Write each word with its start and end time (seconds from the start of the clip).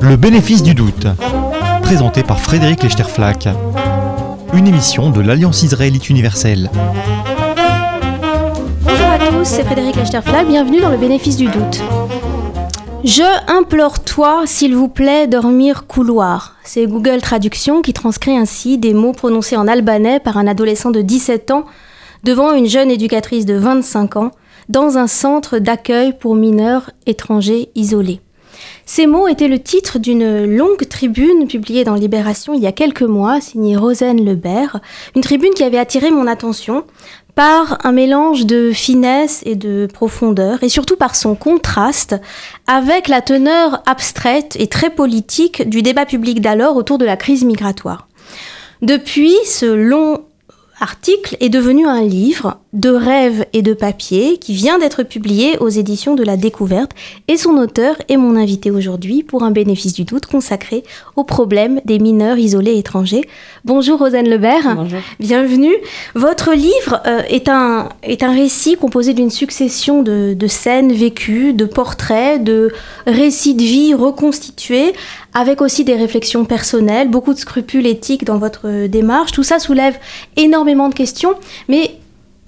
Le 0.00 0.16
bénéfice 0.16 0.62
du 0.62 0.72
doute, 0.72 1.06
présenté 1.82 2.22
par 2.22 2.40
Frédéric 2.40 2.82
Lechterflack, 2.82 3.46
une 4.54 4.66
émission 4.66 5.10
de 5.10 5.20
l'Alliance 5.20 5.62
israélite 5.62 6.08
universelle. 6.08 6.70
Bonjour 8.80 9.06
à 9.06 9.18
tous, 9.18 9.44
c'est 9.44 9.64
Frédéric 9.64 9.96
Lechterflack, 9.96 10.48
bienvenue 10.48 10.80
dans 10.80 10.88
le 10.88 10.96
bénéfice 10.96 11.36
du 11.36 11.48
doute. 11.48 11.82
Je 13.04 13.52
implore 13.52 14.02
toi, 14.02 14.44
s'il 14.46 14.74
vous 14.74 14.88
plaît, 14.88 15.26
dormir 15.26 15.86
couloir. 15.86 16.56
C'est 16.64 16.86
Google 16.86 17.20
Traduction 17.20 17.82
qui 17.82 17.92
transcrit 17.92 18.34
ainsi 18.34 18.78
des 18.78 18.94
mots 18.94 19.12
prononcés 19.12 19.58
en 19.58 19.68
albanais 19.68 20.20
par 20.20 20.38
un 20.38 20.46
adolescent 20.46 20.90
de 20.90 21.02
17 21.02 21.50
ans 21.50 21.66
devant 22.24 22.54
une 22.54 22.66
jeune 22.66 22.90
éducatrice 22.90 23.44
de 23.44 23.56
25 23.56 24.16
ans 24.16 24.30
dans 24.68 24.98
un 24.98 25.06
centre 25.06 25.58
d'accueil 25.58 26.12
pour 26.18 26.34
mineurs 26.34 26.90
étrangers 27.06 27.70
isolés. 27.74 28.20
Ces 28.86 29.06
mots 29.06 29.28
étaient 29.28 29.48
le 29.48 29.60
titre 29.60 29.98
d'une 29.98 30.44
longue 30.44 30.88
tribune 30.88 31.46
publiée 31.46 31.84
dans 31.84 31.94
Libération 31.94 32.54
il 32.54 32.62
y 32.62 32.66
a 32.66 32.72
quelques 32.72 33.02
mois, 33.02 33.40
signée 33.40 33.76
Rosen 33.76 34.24
Lebert, 34.24 34.80
une 35.14 35.22
tribune 35.22 35.52
qui 35.54 35.62
avait 35.62 35.78
attiré 35.78 36.10
mon 36.10 36.26
attention 36.26 36.84
par 37.34 37.78
un 37.84 37.92
mélange 37.92 38.46
de 38.46 38.72
finesse 38.72 39.42
et 39.46 39.54
de 39.54 39.86
profondeur, 39.92 40.60
et 40.64 40.68
surtout 40.68 40.96
par 40.96 41.14
son 41.14 41.36
contraste 41.36 42.16
avec 42.66 43.06
la 43.06 43.20
teneur 43.20 43.80
abstraite 43.86 44.56
et 44.58 44.66
très 44.66 44.90
politique 44.90 45.68
du 45.68 45.82
débat 45.82 46.04
public 46.04 46.40
d'alors 46.40 46.74
autour 46.74 46.98
de 46.98 47.04
la 47.04 47.16
crise 47.16 47.44
migratoire. 47.44 48.08
Depuis 48.82 49.36
ce 49.44 49.66
long 49.66 50.24
article 50.80 51.36
est 51.38 51.48
devenu 51.48 51.86
un 51.86 52.02
livre 52.02 52.58
de 52.74 52.90
rêves 52.90 53.46
et 53.54 53.62
de 53.62 53.72
papier 53.72 54.36
qui 54.36 54.52
vient 54.52 54.78
d'être 54.78 55.02
publié 55.02 55.56
aux 55.58 55.68
éditions 55.68 56.14
de 56.14 56.22
la 56.22 56.36
Découverte 56.36 56.92
et 57.26 57.38
son 57.38 57.56
auteur 57.56 57.96
est 58.08 58.18
mon 58.18 58.36
invité 58.36 58.70
aujourd'hui 58.70 59.22
pour 59.22 59.42
un 59.42 59.50
bénéfice 59.50 59.94
du 59.94 60.04
doute 60.04 60.26
consacré 60.26 60.84
au 61.16 61.24
problème 61.24 61.80
des 61.86 61.98
mineurs 61.98 62.36
isolés 62.36 62.76
étrangers. 62.76 63.22
Bonjour 63.64 63.98
Rosane 63.98 64.28
Lebert. 64.28 64.74
Bonjour. 64.76 65.00
Bienvenue. 65.18 65.74
Votre 66.14 66.52
livre 66.52 67.00
euh, 67.06 67.22
est, 67.28 67.48
un, 67.48 67.88
est 68.02 68.22
un 68.22 68.32
récit 68.32 68.76
composé 68.76 69.14
d'une 69.14 69.30
succession 69.30 70.02
de, 70.02 70.34
de 70.34 70.46
scènes 70.46 70.92
vécues, 70.92 71.54
de 71.54 71.64
portraits, 71.64 72.42
de 72.44 72.70
récits 73.06 73.54
de 73.54 73.62
vie 73.62 73.94
reconstitués 73.94 74.92
avec 75.32 75.62
aussi 75.62 75.84
des 75.84 75.94
réflexions 75.94 76.44
personnelles, 76.44 77.08
beaucoup 77.08 77.32
de 77.32 77.38
scrupules 77.38 77.86
éthiques 77.86 78.24
dans 78.24 78.38
votre 78.38 78.86
démarche. 78.86 79.32
Tout 79.32 79.42
ça 79.42 79.58
soulève 79.58 79.96
énormément 80.36 80.88
de 80.88 80.94
questions, 80.94 81.34
mais 81.68 81.98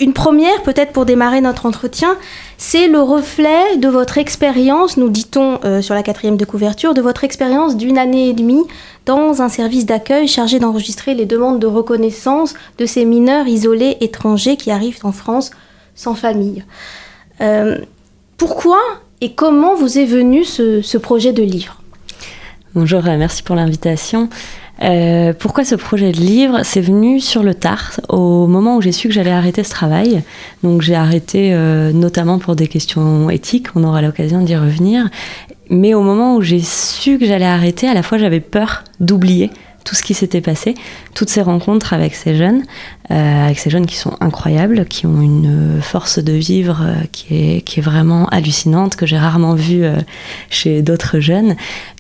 une 0.01 0.15
première, 0.15 0.63
peut-être 0.63 0.93
pour 0.93 1.05
démarrer 1.05 1.43
notre 1.43 1.67
entretien, 1.67 2.17
c'est 2.57 2.89
le 2.89 3.01
reflet 3.01 3.77
de 3.77 3.89
votre 3.89 4.17
expérience, 4.17 4.97
nous 4.97 5.11
dit-on 5.11 5.61
euh, 5.65 5.83
sur 5.83 5.95
la 5.95 6.03
quatrième 6.03 6.39
de 6.39 6.45
couverture, 6.47 6.95
de 6.95 7.03
votre 7.03 7.23
expérience 7.23 7.77
d'une 7.77 7.99
année 7.99 8.31
et 8.31 8.33
demie 8.33 8.65
dans 9.05 9.43
un 9.43 9.51
service 9.51 9.85
d'accueil 9.85 10.27
chargé 10.27 10.59
d'enregistrer 10.59 11.15
les 11.15 11.27
demandes 11.27 11.59
de 11.59 11.67
reconnaissance 11.67 12.55
de 12.79 12.87
ces 12.87 13.05
mineurs 13.05 13.47
isolés 13.47 13.99
étrangers 14.01 14.57
qui 14.57 14.71
arrivent 14.71 15.01
en 15.05 15.13
France 15.13 15.51
sans 15.95 16.15
famille. 16.15 16.65
Euh, 17.43 17.79
pourquoi 18.39 18.81
et 19.21 19.35
comment 19.35 19.75
vous 19.75 19.99
est 19.99 20.07
venu 20.07 20.45
ce, 20.45 20.81
ce 20.81 20.97
projet 20.97 21.35
de 21.35 21.43
livre? 21.43 21.83
Bonjour, 22.75 23.07
euh, 23.07 23.17
merci 23.19 23.43
pour 23.43 23.57
l'invitation. 23.57 24.31
Euh, 24.83 25.35
pourquoi 25.39 25.65
ce 25.65 25.75
projet 25.75 26.13
de 26.13 26.19
livre? 26.19 26.61
C'est 26.65 26.81
venu 26.81 27.21
sur 27.21 27.43
le 27.43 27.55
tard, 27.55 28.01
au 28.09 28.47
moment 28.47 28.77
où 28.77 28.81
j'ai 28.81 28.93
su 28.93 29.09
que 29.09 29.15
j'allais 29.15 29.31
arrêter 29.31 29.63
ce 29.63 29.71
travail. 29.71 30.23
Donc 30.63 30.81
j'ai 30.81 30.95
arrêté 30.95 31.51
euh, 31.53 31.93
notamment 31.93 32.39
pour 32.39 32.57
des 32.57 32.67
questions 32.67 33.29
éthiques, 33.31 33.69
on 33.75 33.85
aura 33.85 34.01
l'occasion 34.03 34.41
d'y 34.41 34.57
revenir. 34.57 35.09
Mais 35.69 35.95
au 35.95 36.03
moment 36.03 36.37
où 36.37 36.43
j'ai 36.43 36.61
su 36.61 37.19
que 37.19 37.27
j'allais 37.27 37.45
arrêter, 37.45 37.89
à 37.89 37.95
la 37.95 38.03
fois 38.03 38.19
j'avais 38.19 38.41
peur 38.41 38.85
d'oublier 38.99 39.51
tout 39.85 39.95
ce 39.95 40.03
qui 40.03 40.15
s'était 40.15 40.41
passé, 40.41 40.75
toutes 41.15 41.31
ces 41.31 41.43
rencontres 41.43 41.93
avec 41.93 42.15
ces 42.15 42.37
jeunes, 42.37 42.63
avec 43.11 43.59
ces 43.59 43.71
jeunes 43.71 43.87
qui 43.87 43.97
sont 43.97 44.17
incroyables, 44.21 44.85
qui 44.87 45.07
ont 45.07 45.21
une 45.21 45.81
force 45.83 46.19
de 46.19 46.33
vivre 46.33 46.83
euh, 46.83 46.95
qui, 47.13 47.35
est, 47.79 47.81
vraiment 47.81 48.27
hallucinante, 48.29 48.97
que 48.97 49.07
j'ai 49.07 49.19
rarement 49.19 49.55
vue 49.55 49.85
euh, 49.85 49.97
chez 50.51 50.83
d'autres 50.83 51.19
jeunes. 51.21 51.57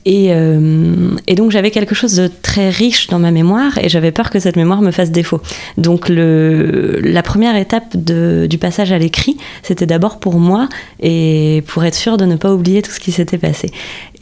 Et, 0.07 0.29
euh, 0.31 1.17
donc 1.37 1.51
j'avais 1.51 1.71
quelque 1.71 1.95
chose 1.95 2.15
de 2.17 2.29
très 2.29 2.71
riche 2.71 3.09
dans 3.09 3.19
ma 3.19 3.31
mémoire 3.31 3.79
et 3.79 3.89
j'avais 3.89 4.13
peur 4.13 4.31
que 4.31 4.39
cette 4.39 4.57
mémoire 4.57 4.81
me 4.83 4.91
fasse 4.91 5.11
défaut. 5.11 5.41
Donc 5.77 6.07
la 6.09 7.23
première 7.23 7.57
étape 7.57 7.97
du 7.97 8.59
passage 8.59 8.93
à 8.93 8.99
l'écrit, 8.99 9.37
c'était 9.63 9.87
d'abord 9.87 10.19
pour 10.19 10.39
moi 10.39 10.69
et 11.01 11.63
pour 11.67 11.85
être 11.85 11.95
sûr 11.95 12.17
de 12.17 12.25
ne 12.25 12.37
pas 12.37 12.53
oublier 12.53 12.83
tout 12.83 12.91
ce 12.91 13.01
qui 13.01 13.13
s'était 13.13 13.39
passé. 13.39 13.71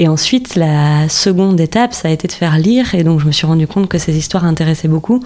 Et 0.00 0.06
ensuite, 0.06 0.54
la 0.54 1.08
seconde 1.08 1.60
étape, 1.60 1.92
ça 1.92 2.08
a 2.08 2.10
été 2.10 2.28
de 2.28 2.32
faire 2.32 2.58
lire 2.58 2.94
et 2.94 3.02
donc 3.02 3.20
je 3.20 3.26
me 3.26 3.32
suis 3.32 3.46
rendu 3.46 3.66
compte 3.66 3.88
que 3.88 3.98
ces 3.98 4.16
histoires 4.16 4.44
intéressaient 4.44 4.88
beaucoup, 4.88 5.22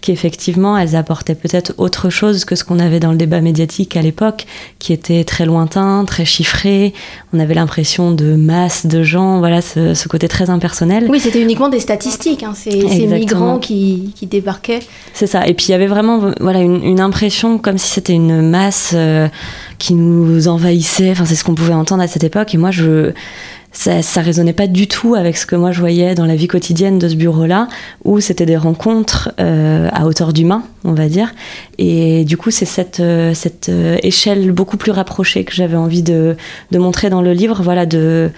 qu'effectivement 0.00 0.76
elles 0.78 0.96
apportait 0.98 1.34
peut-être 1.34 1.72
autre 1.78 2.10
chose 2.10 2.44
que 2.44 2.54
ce 2.54 2.64
qu'on 2.64 2.78
avait 2.78 3.00
dans 3.00 3.10
le 3.10 3.16
débat 3.16 3.40
médiatique 3.40 3.96
à 3.96 4.02
l'époque, 4.02 4.46
qui 4.78 4.92
était 4.92 5.24
très 5.24 5.46
lointain, 5.46 6.04
très 6.06 6.24
chiffré. 6.24 6.92
On 7.32 7.40
avait 7.40 7.54
l'impression 7.54 8.10
de 8.10 8.34
masse 8.34 8.86
de 8.86 9.02
gens, 9.02 9.38
voilà, 9.38 9.62
ce, 9.62 9.94
ce 9.94 10.08
côté 10.08 10.28
très 10.28 10.50
impersonnel. 10.50 11.06
Oui, 11.08 11.20
c'était 11.20 11.40
uniquement 11.40 11.68
des 11.68 11.80
statistiques, 11.80 12.42
hein, 12.42 12.52
ces, 12.54 12.70
ces, 12.88 13.06
migrants 13.06 13.58
qui, 13.58 14.12
qui 14.14 14.26
débarquaient. 14.26 14.80
C'est 15.14 15.26
ça. 15.26 15.46
Et 15.46 15.54
puis 15.54 15.66
il 15.68 15.70
y 15.70 15.74
avait 15.74 15.86
vraiment 15.86 16.32
voilà, 16.40 16.60
une, 16.60 16.84
une 16.84 17.00
impression 17.00 17.58
comme 17.58 17.78
si 17.78 17.90
c'était 17.90 18.12
une 18.12 18.42
masse 18.42 18.92
euh, 18.94 19.28
qui 19.78 19.94
nous 19.94 20.48
envahissait. 20.48 21.10
Enfin, 21.10 21.24
c'est 21.24 21.34
ce 21.34 21.44
qu'on 21.44 21.54
pouvait 21.54 21.74
entendre 21.74 22.02
à 22.02 22.08
cette 22.08 22.24
époque. 22.24 22.54
Et 22.54 22.58
moi, 22.58 22.70
je 22.70 23.12
ça, 23.72 24.02
ça 24.02 24.20
résonnait 24.22 24.52
pas 24.52 24.66
du 24.66 24.88
tout 24.88 25.14
avec 25.14 25.36
ce 25.36 25.46
que 25.46 25.54
moi 25.54 25.72
je 25.72 25.80
voyais 25.80 26.14
dans 26.14 26.24
la 26.26 26.36
vie 26.36 26.48
quotidienne 26.48 26.98
de 26.98 27.08
ce 27.08 27.14
bureau-là, 27.14 27.68
où 28.04 28.20
c'était 28.20 28.46
des 28.46 28.56
rencontres 28.56 29.30
euh, 29.40 29.88
à 29.92 30.06
hauteur 30.06 30.32
d'humain, 30.32 30.62
on 30.84 30.92
va 30.92 31.08
dire. 31.08 31.34
Et 31.78 32.24
du 32.24 32.36
coup, 32.36 32.50
c'est 32.50 32.64
cette, 32.64 33.00
euh, 33.00 33.34
cette 33.34 33.70
échelle 34.02 34.52
beaucoup 34.52 34.76
plus 34.76 34.92
rapprochée 34.92 35.44
que 35.44 35.52
j'avais 35.52 35.76
envie 35.76 36.02
de, 36.02 36.36
de, 36.70 36.78
montrer 36.78 37.10
dans 37.10 37.22
le 37.22 37.32
livre, 37.32 37.62
voilà, 37.62 37.86
de, 37.86 38.30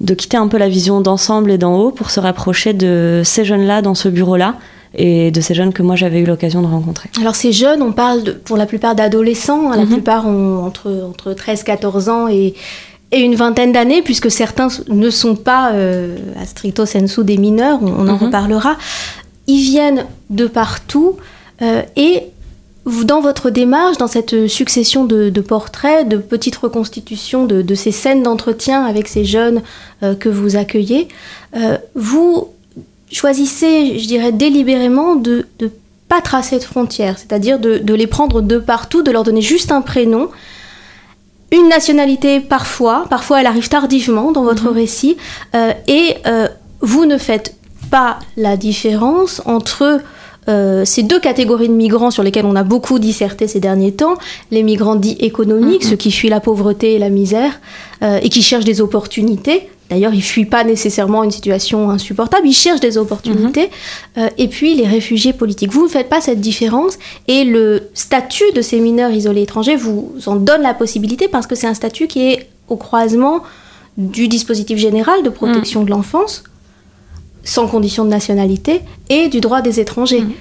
de 0.00 0.14
quitter 0.14 0.36
un 0.36 0.48
peu 0.48 0.58
la 0.58 0.68
vision 0.68 1.00
d'ensemble 1.00 1.50
et 1.50 1.58
d'en 1.58 1.76
haut 1.76 1.90
pour 1.90 2.10
se 2.10 2.20
rapprocher 2.20 2.72
de 2.72 3.22
ces 3.24 3.44
jeunes-là 3.44 3.82
dans 3.82 3.94
ce 3.94 4.08
bureau-là 4.08 4.56
et 4.96 5.30
de 5.30 5.40
ces 5.40 5.54
jeunes 5.54 5.72
que 5.72 5.82
moi 5.82 5.96
j'avais 5.96 6.20
eu 6.20 6.24
l'occasion 6.24 6.62
de 6.62 6.66
rencontrer. 6.66 7.10
Alors 7.20 7.34
ces 7.34 7.52
jeunes, 7.52 7.82
on 7.82 7.92
parle 7.92 8.22
de, 8.22 8.32
pour 8.32 8.56
la 8.56 8.66
plupart 8.66 8.94
d'adolescents, 8.94 9.70
hein, 9.70 9.76
la 9.76 9.84
mm 9.84 9.86
-hmm. 9.86 9.92
plupart 9.92 10.26
ont 10.26 10.64
entre, 10.64 10.90
entre 11.08 11.32
13-14 11.32 12.10
ans 12.10 12.28
et 12.28 12.54
et 13.14 13.20
une 13.20 13.36
vingtaine 13.36 13.72
d'années, 13.72 14.02
puisque 14.02 14.30
certains 14.30 14.68
ne 14.88 15.10
sont 15.10 15.36
pas 15.36 15.72
euh, 15.72 16.16
à 16.40 16.44
stricto 16.46 16.84
sensu 16.84 17.22
des 17.24 17.38
mineurs, 17.38 17.78
on, 17.82 17.86
on 17.86 17.90
en 17.90 18.04
mm 18.04 18.08
-hmm. 18.08 18.24
reparlera. 18.24 18.74
Ils 19.46 19.62
viennent 19.72 20.04
de 20.40 20.46
partout 20.60 21.10
euh, 21.62 21.82
et 22.08 22.14
dans 23.12 23.22
votre 23.28 23.46
démarche, 23.60 23.96
dans 24.02 24.12
cette 24.16 24.36
succession 24.60 25.02
de, 25.12 25.20
de 25.38 25.42
portraits, 25.54 26.02
de 26.14 26.18
petites 26.32 26.58
reconstitutions 26.66 27.42
de, 27.52 27.62
de 27.70 27.74
ces 27.82 27.92
scènes 28.00 28.22
d'entretien 28.26 28.78
avec 28.92 29.04
ces 29.14 29.24
jeunes 29.36 29.60
euh, 30.02 30.14
que 30.22 30.28
vous 30.38 30.52
accueillez, 30.62 31.02
vous 32.10 32.32
choisissez, 33.20 33.76
je 34.00 34.06
dirais, 34.14 34.32
délibérément 34.44 35.10
de 35.28 35.34
ne 35.62 35.68
pas 36.12 36.20
tracer 36.30 36.56
de 36.58 36.66
frontières, 36.72 37.16
c'est-à-dire 37.20 37.56
de, 37.66 37.72
de 37.90 37.94
les 37.94 38.08
prendre 38.16 38.36
de 38.52 38.58
partout, 38.72 39.02
de 39.08 39.12
leur 39.16 39.24
donner 39.28 39.44
juste 39.54 39.70
un 39.78 39.82
prénom 39.92 40.24
une 41.52 41.68
nationalité 41.68 42.40
parfois, 42.40 43.06
parfois 43.10 43.40
elle 43.40 43.46
arrive 43.46 43.68
tardivement 43.68 44.32
dans 44.32 44.42
votre 44.42 44.70
mmh. 44.70 44.74
récit, 44.74 45.16
euh, 45.54 45.72
et 45.86 46.16
euh, 46.26 46.48
vous 46.80 47.06
ne 47.06 47.18
faites 47.18 47.56
pas 47.90 48.18
la 48.36 48.56
différence 48.56 49.42
entre 49.44 50.00
euh, 50.48 50.84
ces 50.84 51.02
deux 51.02 51.20
catégories 51.20 51.68
de 51.68 51.74
migrants 51.74 52.10
sur 52.10 52.22
lesquels 52.22 52.46
on 52.46 52.56
a 52.56 52.64
beaucoup 52.64 52.98
disserté 52.98 53.48
ces 53.48 53.60
derniers 53.60 53.92
temps, 53.92 54.14
les 54.50 54.62
migrants 54.62 54.96
dits 54.96 55.16
économiques, 55.20 55.84
mmh. 55.84 55.88
ceux 55.90 55.96
qui 55.96 56.12
fuient 56.12 56.28
la 56.28 56.40
pauvreté 56.40 56.94
et 56.94 56.98
la 56.98 57.10
misère, 57.10 57.60
et 58.20 58.28
qui 58.28 58.42
cherchent 58.42 58.66
des 58.66 58.82
opportunités, 58.82 59.70
D'ailleurs, 59.90 60.14
ils 60.14 60.18
ne 60.18 60.22
fuient 60.22 60.46
pas 60.46 60.64
nécessairement 60.64 61.22
une 61.24 61.30
situation 61.30 61.90
insupportable, 61.90 62.48
ils 62.48 62.54
cherchent 62.54 62.80
des 62.80 62.96
opportunités. 62.96 63.66
Mmh. 63.66 64.20
Euh, 64.20 64.28
et 64.38 64.48
puis, 64.48 64.74
les 64.74 64.86
réfugiés 64.86 65.32
politiques. 65.32 65.72
Vous 65.72 65.84
ne 65.84 65.88
faites 65.88 66.08
pas 66.08 66.20
cette 66.20 66.40
différence 66.40 66.98
et 67.28 67.44
le 67.44 67.90
statut 67.92 68.50
de 68.54 68.62
ces 68.62 68.80
mineurs 68.80 69.10
isolés 69.10 69.42
étrangers 69.42 69.76
vous 69.76 70.12
en 70.26 70.36
donne 70.36 70.62
la 70.62 70.74
possibilité 70.74 71.28
parce 71.28 71.46
que 71.46 71.54
c'est 71.54 71.66
un 71.66 71.74
statut 71.74 72.06
qui 72.06 72.22
est 72.32 72.48
au 72.68 72.76
croisement 72.76 73.42
du 73.98 74.26
dispositif 74.26 74.78
général 74.78 75.22
de 75.22 75.28
protection 75.28 75.82
mmh. 75.82 75.84
de 75.84 75.90
l'enfance, 75.90 76.44
sans 77.44 77.66
condition 77.68 78.04
de 78.04 78.10
nationalité, 78.10 78.80
et 79.08 79.28
du 79.28 79.40
droit 79.40 79.62
des 79.62 79.80
étrangers. 79.80 80.20
Mmh. 80.22 80.32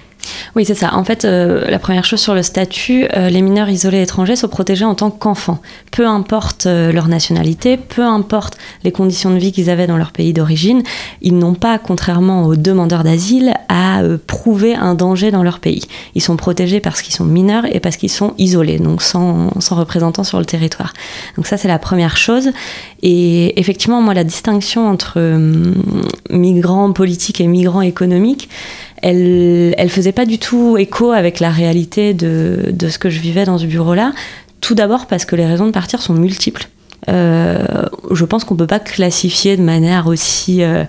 Oui, 0.56 0.66
c'est 0.66 0.76
ça. 0.76 0.94
En 0.96 1.04
fait, 1.04 1.26
euh, 1.26 1.66
la 1.70 1.80
première 1.80 2.06
chose 2.06 2.20
sur 2.20 2.36
le 2.36 2.44
statut, 2.44 3.08
euh, 3.16 3.30
les 3.30 3.42
mineurs 3.42 3.70
isolés 3.70 4.02
étrangers 4.02 4.36
sont 4.36 4.48
protégés 4.48 4.86
en 4.86 4.96
tant 4.96 5.10
qu'enfants. 5.10 5.60
Peu 5.92 6.08
importe 6.08 6.66
euh, 6.66 6.92
leur 6.92 7.08
nationalité, 7.08 7.78
peu 7.78 8.04
importe 8.04 8.58
les 8.84 8.92
conditions 8.92 9.32
de 9.32 9.38
vie 9.38 9.52
qu'ils 9.52 9.70
avaient 9.70 9.88
dans 9.88 9.98
leur 9.98 10.12
pays 10.12 10.34
d'origine, 10.34 10.84
ils 11.22 11.38
n'ont 11.38 11.56
pas, 11.56 11.80
contrairement 11.80 12.44
aux 12.44 12.56
demandeurs 12.56 13.04
d'asile, 13.04 13.54
à 13.70 14.02
prouver 14.28 14.76
un 14.76 14.96
danger 14.96 15.32
dans 15.32 15.44
leur 15.44 15.60
pays. 15.60 15.84
Ils 16.16 16.22
sont 16.22 16.38
protégés 16.38 16.80
parce 16.80 17.02
qu'ils 17.02 17.14
sont 17.14 17.26
mineurs 17.26 17.66
et 17.74 17.80
parce 17.80 17.98
qu'ils 17.98 18.12
sont 18.12 18.34
isolés, 18.38 18.80
donc 18.80 19.02
sans, 19.02 19.50
sans 19.60 19.76
représentant 19.76 20.24
sur 20.24 20.40
le 20.40 20.46
territoire. 20.46 20.94
Donc 21.36 21.48
ça, 21.48 21.58
c'est 21.58 21.68
la 21.68 21.80
première 21.80 22.18
chose. 22.18 22.52
Et 23.02 23.60
effectivement, 23.60 24.02
moi, 24.02 24.14
la 24.14 24.24
distinction 24.24 24.88
entre 24.88 25.20
migrants 26.30 26.92
politiques 26.94 27.42
et 27.42 27.48
migrants 27.48 27.82
économiques, 27.82 28.50
elle, 29.04 29.76
elle 29.78 29.90
faisait 29.90 30.14
pas 30.14 30.26
du 30.26 30.40
tout 30.40 30.78
écho 30.78 31.12
avec 31.12 31.40
la 31.40 31.52
réalité 31.52 32.14
de, 32.14 32.72
de 32.72 32.90
ce 32.90 32.98
que 32.98 33.10
je 33.10 33.20
vivais 33.20 33.44
dans 33.44 33.58
ce 33.58 33.66
bureau-là. 33.66 34.14
Tout 34.62 34.76
d'abord 34.76 35.08
parce 35.08 35.26
que 35.26 35.36
les 35.36 35.46
raisons 35.46 35.68
de 35.68 35.72
partir 35.72 36.02
sont 36.02 36.14
multiples. 36.14 36.70
Euh, 37.10 37.66
je 38.12 38.24
pense 38.24 38.46
qu'on 38.46 38.56
peut 38.56 38.66
pas 38.66 38.80
classifier 38.80 39.58
de 39.58 39.62
manière 39.62 40.08
aussi 40.08 40.64
euh, 40.64 40.86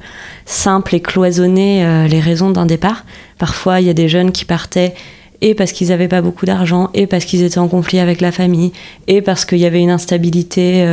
simple 0.47 0.95
et 0.95 1.01
cloisonnée 1.01 1.85
euh, 1.85 2.07
les 2.07 2.21
raisons 2.21 2.51
d'un 2.51 2.67
départ. 2.67 3.05
Parfois, 3.39 3.81
il 3.81 3.89
y 3.89 3.91
a 3.91 3.95
des 3.95 4.09
jeunes 4.09 4.31
qui 4.31 4.45
partaient 4.45 4.95
et 5.41 5.55
parce 5.55 5.73
qu'ils 5.73 5.89
n'avaient 5.89 6.09
pas 6.09 6.23
beaucoup 6.23 6.47
d'argent, 6.47 6.89
et 6.95 7.07
parce 7.07 7.27
qu'ils 7.27 7.43
étaient 7.43 7.59
en 7.59 7.69
conflit 7.69 7.99
avec 7.99 8.23
la 8.23 8.33
famille, 8.33 8.73
et 9.09 9.21
parce 9.21 9.45
qu'il 9.45 9.59
y 9.59 9.67
avait 9.67 9.81
une 9.81 9.91
instabilité 9.91 10.87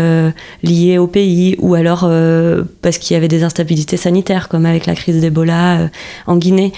liée 0.61 0.97
au 0.97 1.07
pays, 1.07 1.55
ou 1.59 1.73
alors 1.73 2.01
parce 2.81 2.97
qu'il 2.97 3.13
y 3.13 3.17
avait 3.17 3.29
des 3.29 3.43
instabilités 3.43 3.95
sanitaires, 3.95 4.49
comme 4.49 4.65
avec 4.65 4.87
la 4.87 4.95
crise 4.95 5.21
d'Ebola 5.21 5.89
en 6.27 6.35
Guinée. 6.35 6.73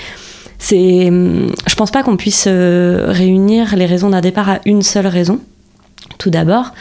C'est, 0.64 1.10
hum, 1.10 1.52
je 1.68 1.76
pense 1.76 1.92
pas 1.92 2.04
qu'on 2.04 2.16
puisse 2.16 2.46
euh, 2.48 3.08
réunir 3.10 3.76
les 3.76 3.86
raisons 3.86 4.10
d'un 4.10 4.22
départ 4.22 4.50
à 4.50 4.60
une 4.64 4.82
seule 4.82 5.08
raison, 5.08 5.42
tout 6.20 6.30
d'abord. 6.30 6.74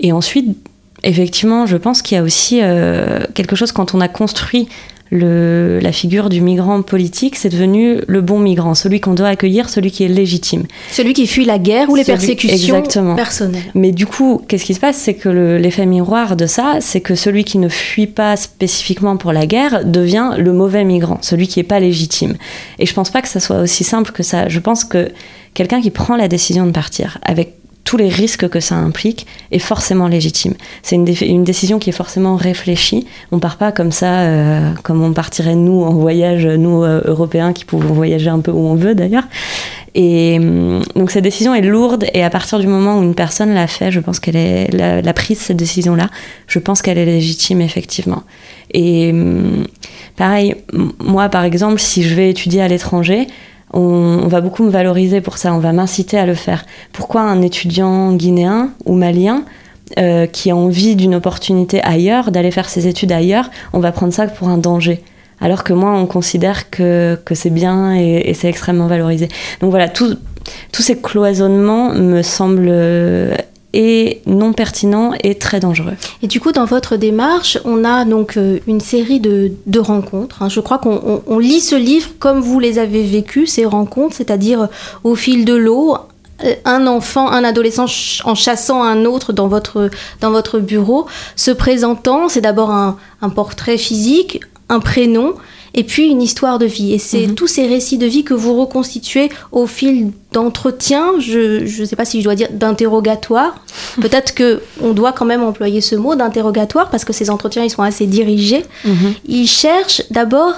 Et 0.00 0.10
ensuite, 0.10 0.56
effectivement, 1.04 1.64
je 1.64 1.76
pense 1.76 2.02
qu'il 2.02 2.16
y 2.16 2.18
a 2.18 2.24
aussi 2.24 2.58
euh, 2.60 3.20
quelque 3.34 3.54
chose 3.54 3.70
quand 3.70 3.94
on 3.94 4.00
a 4.00 4.08
construit 4.08 4.68
le, 5.10 5.78
la 5.80 5.92
figure 5.92 6.28
du 6.28 6.40
migrant 6.40 6.82
politique, 6.82 7.36
c'est 7.36 7.48
devenu 7.48 7.98
le 8.06 8.20
bon 8.20 8.38
migrant, 8.38 8.74
celui 8.74 9.00
qu'on 9.00 9.14
doit 9.14 9.28
accueillir, 9.28 9.68
celui 9.68 9.90
qui 9.90 10.04
est 10.04 10.08
légitime. 10.08 10.64
Celui 10.90 11.12
qui 11.12 11.26
fuit 11.26 11.44
la 11.44 11.58
guerre 11.58 11.88
ou 11.90 11.96
les 11.96 12.04
persécutions 12.04 12.76
exactement. 12.76 13.14
personnelles. 13.14 13.62
Mais 13.74 13.92
du 13.92 14.06
coup, 14.06 14.42
qu'est-ce 14.48 14.64
qui 14.64 14.74
se 14.74 14.80
passe? 14.80 14.96
C'est 14.96 15.14
que 15.14 15.28
l'effet 15.28 15.86
miroir 15.86 16.36
de 16.36 16.46
ça, 16.46 16.76
c'est 16.80 17.00
que 17.00 17.14
celui 17.14 17.44
qui 17.44 17.58
ne 17.58 17.68
fuit 17.68 18.06
pas 18.06 18.36
spécifiquement 18.36 19.16
pour 19.16 19.32
la 19.32 19.46
guerre 19.46 19.84
devient 19.84 20.32
le 20.38 20.52
mauvais 20.52 20.84
migrant, 20.84 21.18
celui 21.22 21.48
qui 21.48 21.58
n'est 21.58 21.64
pas 21.64 21.80
légitime. 21.80 22.34
Et 22.78 22.86
je 22.86 22.94
pense 22.94 23.10
pas 23.10 23.22
que 23.22 23.28
ça 23.28 23.40
soit 23.40 23.60
aussi 23.60 23.84
simple 23.84 24.12
que 24.12 24.22
ça. 24.22 24.48
Je 24.48 24.60
pense 24.60 24.84
que 24.84 25.10
quelqu'un 25.54 25.80
qui 25.80 25.90
prend 25.90 26.16
la 26.16 26.28
décision 26.28 26.66
de 26.66 26.72
partir 26.72 27.18
avec 27.22 27.57
tous 27.88 27.96
les 27.96 28.10
risques 28.10 28.46
que 28.50 28.60
ça 28.60 28.74
implique 28.74 29.26
est 29.50 29.58
forcément 29.58 30.08
légitime. 30.08 30.52
C'est 30.82 30.94
une, 30.94 31.42
décision 31.42 31.78
qui 31.78 31.88
est 31.88 31.94
forcément 31.94 32.36
réfléchie. 32.36 33.06
On 33.32 33.38
part 33.38 33.56
pas 33.56 33.72
comme 33.72 33.92
ça, 33.92 34.24
euh, 34.24 34.72
comme 34.82 35.02
on 35.02 35.14
partirait 35.14 35.54
nous 35.54 35.84
en 35.84 35.94
voyage, 35.94 36.44
nous 36.44 36.84
euh, 36.84 37.00
Européens 37.06 37.54
qui 37.54 37.64
pouvons 37.64 37.94
voyager 37.94 38.28
un 38.28 38.40
peu 38.40 38.50
où 38.50 38.58
on 38.58 38.74
veut 38.74 38.94
d'ailleurs. 38.94 39.24
Et 39.94 40.36
hum, 40.38 40.82
donc 40.96 41.10
cette 41.10 41.24
décision 41.24 41.54
est 41.54 41.62
lourde 41.62 42.04
et 42.12 42.22
à 42.22 42.28
partir 42.28 42.58
du 42.58 42.66
moment 42.66 42.98
où 42.98 43.02
une 43.02 43.14
personne 43.14 43.54
l'a 43.54 43.66
fait, 43.66 43.90
je 43.90 44.00
pense 44.00 44.20
qu'elle 44.20 44.36
est 44.36 44.70
l'a, 44.70 45.12
prise 45.14 45.38
cette 45.38 45.56
décision-là. 45.56 46.10
Je 46.46 46.58
pense 46.58 46.82
qu'elle 46.82 46.98
est 46.98 47.06
légitime 47.06 47.62
effectivement. 47.62 48.22
Et 48.74 49.12
hum, 49.12 49.66
pareil, 50.14 50.56
moi 51.02 51.30
par 51.30 51.44
exemple, 51.44 51.80
si 51.80 52.02
je 52.02 52.14
vais 52.14 52.28
étudier 52.28 52.60
à 52.60 52.68
l'étranger, 52.68 53.28
on, 53.72 54.26
va 54.28 54.40
beaucoup 54.40 54.62
me 54.62 54.70
valoriser 54.70 55.20
pour 55.20 55.38
ça, 55.38 55.52
on 55.52 55.58
va 55.58 55.72
m'inciter 55.72 56.18
à 56.18 56.26
le 56.26 56.34
faire. 56.34 56.64
Pourquoi 56.92 57.22
un 57.22 57.42
étudiant 57.42 58.12
guinéen 58.12 58.70
ou 58.86 58.94
malien 58.94 59.44
euh, 59.98 60.26
qui 60.26 60.50
a 60.50 60.56
envie 60.56 60.96
d'une 60.96 61.14
opportunité 61.14 61.82
ailleurs, 61.82 62.30
d'aller 62.30 62.50
faire 62.50 62.68
ses 62.68 62.86
études 62.86 63.12
ailleurs, 63.12 63.50
on 63.72 63.80
va 63.80 63.92
prendre 63.92 64.12
ça 64.12 64.26
pour 64.26 64.48
un 64.48 64.58
danger? 64.58 65.02
Alors 65.40 65.64
que 65.64 65.72
moi, 65.72 65.92
on 65.92 66.06
considère 66.06 66.70
que, 66.70 67.18
c'est 67.32 67.50
bien 67.50 67.94
et, 67.94 68.34
c'est 68.34 68.48
extrêmement 68.48 68.88
valorisé. 68.88 69.28
Donc 69.60 69.70
voilà, 69.70 69.88
tous 69.88 70.16
ces 70.72 71.00
cloisonnements 71.00 71.92
me 71.94 72.22
semblent 72.22 72.72
et 73.74 74.22
non 74.26 74.52
pertinent 74.52 75.12
et 75.22 75.34
très 75.36 75.60
dangereux. 75.60 75.94
Et 76.22 76.26
du 76.26 76.40
coup, 76.40 76.52
dans 76.52 76.64
votre 76.64 76.96
démarche, 76.96 77.58
on 77.64 77.84
a 77.84 78.04
donc 78.04 78.36
euh, 78.36 78.58
une 78.66 78.80
série 78.80 79.20
de, 79.20 79.78
rencontres. 79.78 80.42
Hein. 80.42 80.48
Je 80.48 80.60
crois 80.60 80.78
qu'on 80.78 81.38
lit 81.38 81.60
ce 81.60 81.76
livre 81.76 82.10
comme 82.18 82.40
vous 82.40 82.60
les 82.60 82.78
avez 82.78 83.02
vécues, 83.02 83.46
ces 83.46 83.64
rencontres, 83.64 84.16
c'est-à-dire 84.16 84.62
euh, 84.62 84.66
au 85.04 85.14
fil 85.14 85.44
de 85.44 85.54
l'eau, 85.54 85.96
euh, 86.44 86.54
un 86.64 86.86
enfant, 86.86 87.30
un 87.30 87.44
adolescent 87.44 87.86
en 88.24 88.34
chassant 88.34 88.82
un 88.82 89.04
autre 89.04 89.32
dans 89.32 89.48
votre, 89.48 89.90
dans 90.20 90.30
votre 90.30 90.58
bureau, 90.58 91.06
se 91.36 91.50
présentant, 91.50 92.28
c'est 92.28 92.40
d'abord 92.40 92.70
un, 92.70 92.96
un 93.20 93.28
portrait 93.28 93.78
physique, 93.78 94.40
un 94.68 94.80
prénom, 94.80 95.34
et 95.74 95.84
puis 95.84 96.08
une 96.08 96.22
histoire 96.22 96.58
de 96.58 96.66
vie. 96.66 96.92
Et 96.94 96.98
c'est 96.98 97.26
mhm. 97.26 97.34
tous 97.34 97.46
ces 97.46 97.66
récits 97.66 97.98
de 97.98 98.06
vie 98.06 98.24
que 98.24 98.34
vous 98.34 98.58
reconstituez 98.58 99.30
au 99.52 99.66
fil 99.66 100.12
d'entretiens, 100.32 101.18
je 101.18 101.80
ne 101.80 101.84
sais 101.86 101.96
pas 101.96 102.04
si 102.04 102.20
je 102.20 102.24
dois 102.24 102.34
dire 102.34 102.48
d'interrogatoire. 102.50 103.62
Peut-être 104.00 104.34
que 104.34 104.60
on 104.82 104.92
doit 104.92 105.12
quand 105.12 105.24
même 105.24 105.42
employer 105.42 105.80
ce 105.80 105.94
mot 105.94 106.14
d'interrogatoire 106.14 106.90
parce 106.90 107.04
que 107.04 107.12
ces 107.12 107.30
entretiens 107.30 107.64
ils 107.64 107.70
sont 107.70 107.82
assez 107.82 108.06
dirigés. 108.06 108.64
Mhm. 108.84 109.14
Ils 109.26 109.46
cherchent 109.46 110.02
d'abord 110.10 110.54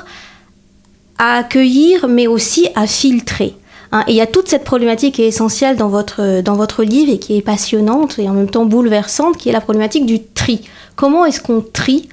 à 1.18 1.38
accueillir 1.38 2.08
mais 2.08 2.26
aussi 2.26 2.68
à 2.74 2.86
filtrer. 2.86 3.54
Hein. 3.92 4.04
et 4.06 4.12
il 4.12 4.16
y 4.16 4.20
a 4.20 4.26
toute 4.28 4.46
cette 4.46 4.62
problématique 4.62 5.16
qui 5.16 5.22
est 5.22 5.26
essentielle 5.26 5.76
dans 5.76 5.88
votre, 5.88 6.42
dans 6.42 6.54
votre 6.54 6.84
livre 6.84 7.12
et 7.12 7.18
qui 7.18 7.36
est 7.36 7.42
passionnante 7.42 8.20
et 8.20 8.28
en 8.28 8.34
même 8.34 8.48
temps 8.48 8.64
bouleversante, 8.64 9.36
qui 9.36 9.48
est 9.48 9.52
la 9.52 9.60
problématique 9.60 10.06
du 10.06 10.22
tri. 10.22 10.60
Comment 10.94 11.24
est-ce 11.26 11.40
qu'on 11.40 11.60
trie 11.60 12.08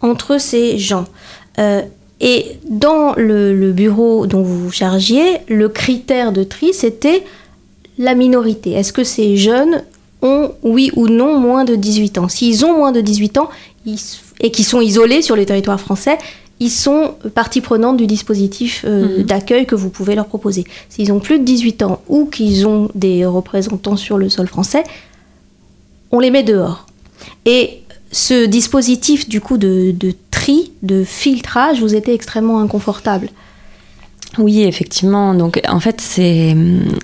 entre 0.00 0.38
ces 0.38 0.76
gens? 0.78 1.04
Euh, 1.60 1.82
et 2.20 2.58
dans 2.68 3.14
le, 3.16 3.72
bureau 3.72 4.26
dont 4.26 4.42
vous 4.42 4.58
vous 4.58 4.72
chargiez, 4.72 5.38
le 5.48 5.68
critère 5.68 6.32
de 6.32 6.44
tri, 6.44 6.74
c'était 6.74 7.24
la 7.98 8.14
minorité. 8.14 8.72
Est-ce 8.72 8.92
que 8.92 9.04
ces 9.04 9.36
jeunes 9.36 9.82
ont, 10.22 10.52
oui 10.62 10.90
ou 10.96 11.08
non, 11.08 11.38
moins 11.38 11.64
de 11.64 11.76
18 11.76 12.18
ans? 12.18 12.28
S'ils 12.28 12.64
ont 12.64 12.76
moins 12.76 12.92
de 12.92 13.00
18 13.00 13.38
ans 13.38 13.48
et 14.40 14.50
qui 14.50 14.64
sont 14.64 14.80
isolés 14.80 15.22
sur 15.22 15.34
le 15.34 15.46
territoire 15.46 15.80
français, 15.80 16.18
ils 16.60 16.70
sont 16.70 17.14
partie 17.34 17.62
prenante 17.62 17.96
du 17.96 18.06
dispositif 18.06 18.84
euh, 18.86 19.20
mhm. 19.20 19.24
d'accueil 19.24 19.64
que 19.64 19.74
vous 19.74 19.88
pouvez 19.88 20.14
leur 20.14 20.26
proposer. 20.26 20.64
S'ils 20.90 21.10
ont 21.10 21.20
plus 21.20 21.38
de 21.38 21.44
18 21.44 21.82
ans 21.82 22.02
ou 22.06 22.26
qu'ils 22.26 22.66
ont 22.66 22.90
des 22.94 23.24
représentants 23.24 23.96
sur 23.96 24.18
le 24.18 24.28
sol 24.28 24.46
français, 24.46 24.84
on 26.10 26.20
les 26.20 26.30
met 26.30 26.42
dehors. 26.42 26.86
Et 27.46 27.80
ce 28.12 28.44
dispositif 28.44 29.28
du 29.28 29.40
coup 29.40 29.56
de, 29.56 29.94
de 30.82 31.04
filtrage, 31.04 31.80
vous 31.80 31.94
était 31.94 32.14
extrêmement 32.14 32.60
inconfortable. 32.60 33.28
Oui, 34.38 34.62
effectivement. 34.62 35.34
Donc, 35.34 35.60
en 35.68 35.80
fait, 35.80 36.00
c'est 36.00 36.56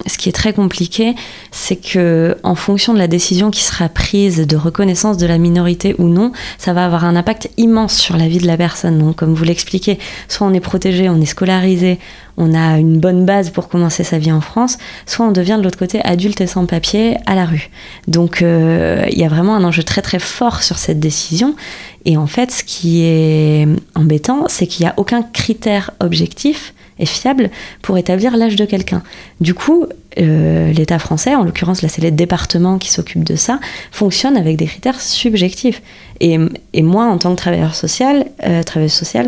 ce 0.06 0.16
qui 0.16 0.28
est 0.28 0.32
très 0.32 0.52
compliqué, 0.52 1.14
c'est 1.50 1.76
que 1.76 2.36
en 2.44 2.54
fonction 2.54 2.94
de 2.94 2.98
la 2.98 3.08
décision 3.08 3.50
qui 3.50 3.64
sera 3.64 3.88
prise 3.88 4.46
de 4.46 4.56
reconnaissance 4.56 5.16
de 5.16 5.26
la 5.26 5.36
minorité 5.36 5.96
ou 5.98 6.08
non, 6.08 6.30
ça 6.56 6.72
va 6.72 6.84
avoir 6.84 7.04
un 7.04 7.16
impact 7.16 7.50
immense 7.56 7.96
sur 7.96 8.16
la 8.16 8.28
vie 8.28 8.38
de 8.38 8.46
la 8.46 8.56
personne. 8.56 8.98
Donc, 8.98 9.16
comme 9.16 9.34
vous 9.34 9.44
l'expliquez, 9.44 9.98
soit 10.28 10.46
on 10.46 10.54
est 10.54 10.60
protégé, 10.60 11.08
on 11.08 11.20
est 11.20 11.26
scolarisé, 11.26 11.98
on 12.36 12.54
a 12.54 12.78
une 12.78 12.98
bonne 12.98 13.24
base 13.24 13.50
pour 13.50 13.68
commencer 13.68 14.04
sa 14.04 14.18
vie 14.18 14.30
en 14.30 14.40
France, 14.40 14.78
soit 15.06 15.26
on 15.26 15.32
devient 15.32 15.56
de 15.58 15.64
l'autre 15.64 15.78
côté 15.78 16.00
adulte 16.04 16.40
et 16.40 16.46
sans 16.46 16.66
papier 16.66 17.16
à 17.26 17.34
la 17.34 17.44
rue. 17.44 17.70
Donc 18.06 18.42
euh, 18.42 19.04
il 19.10 19.18
y 19.18 19.24
a 19.24 19.28
vraiment 19.28 19.56
un 19.56 19.64
enjeu 19.64 19.82
très 19.82 20.02
très 20.02 20.18
fort 20.18 20.62
sur 20.62 20.78
cette 20.78 21.00
décision. 21.00 21.56
Et 22.04 22.16
en 22.16 22.26
fait, 22.26 22.52
ce 22.52 22.62
qui 22.62 23.02
est 23.02 23.66
embêtant, 23.96 24.44
c'est 24.48 24.68
qu'il 24.68 24.84
n'y 24.84 24.90
a 24.90 24.94
aucun 24.96 25.22
critère 25.22 25.90
objectif 25.98 26.72
et 26.98 27.06
fiable 27.06 27.50
pour 27.82 27.98
établir 27.98 28.36
l'âge 28.36 28.56
de 28.56 28.64
quelqu'un. 28.64 29.02
Du 29.40 29.54
coup, 29.54 29.86
euh, 30.18 30.72
l'État 30.72 30.98
français, 30.98 31.34
en 31.34 31.44
l'occurrence 31.44 31.82
là 31.82 31.90
c'est 31.90 32.00
les 32.00 32.10
départements 32.10 32.78
qui 32.78 32.90
s'occupent 32.90 33.24
de 33.24 33.36
ça, 33.36 33.60
fonctionne 33.92 34.36
avec 34.36 34.56
des 34.56 34.66
critères 34.66 35.00
subjectifs. 35.00 35.82
Et, 36.20 36.38
moi, 36.82 37.04
en 37.04 37.18
tant 37.18 37.32
que 37.32 37.36
travailleur 37.36 37.74
social, 37.74 38.24
euh, 38.46 38.62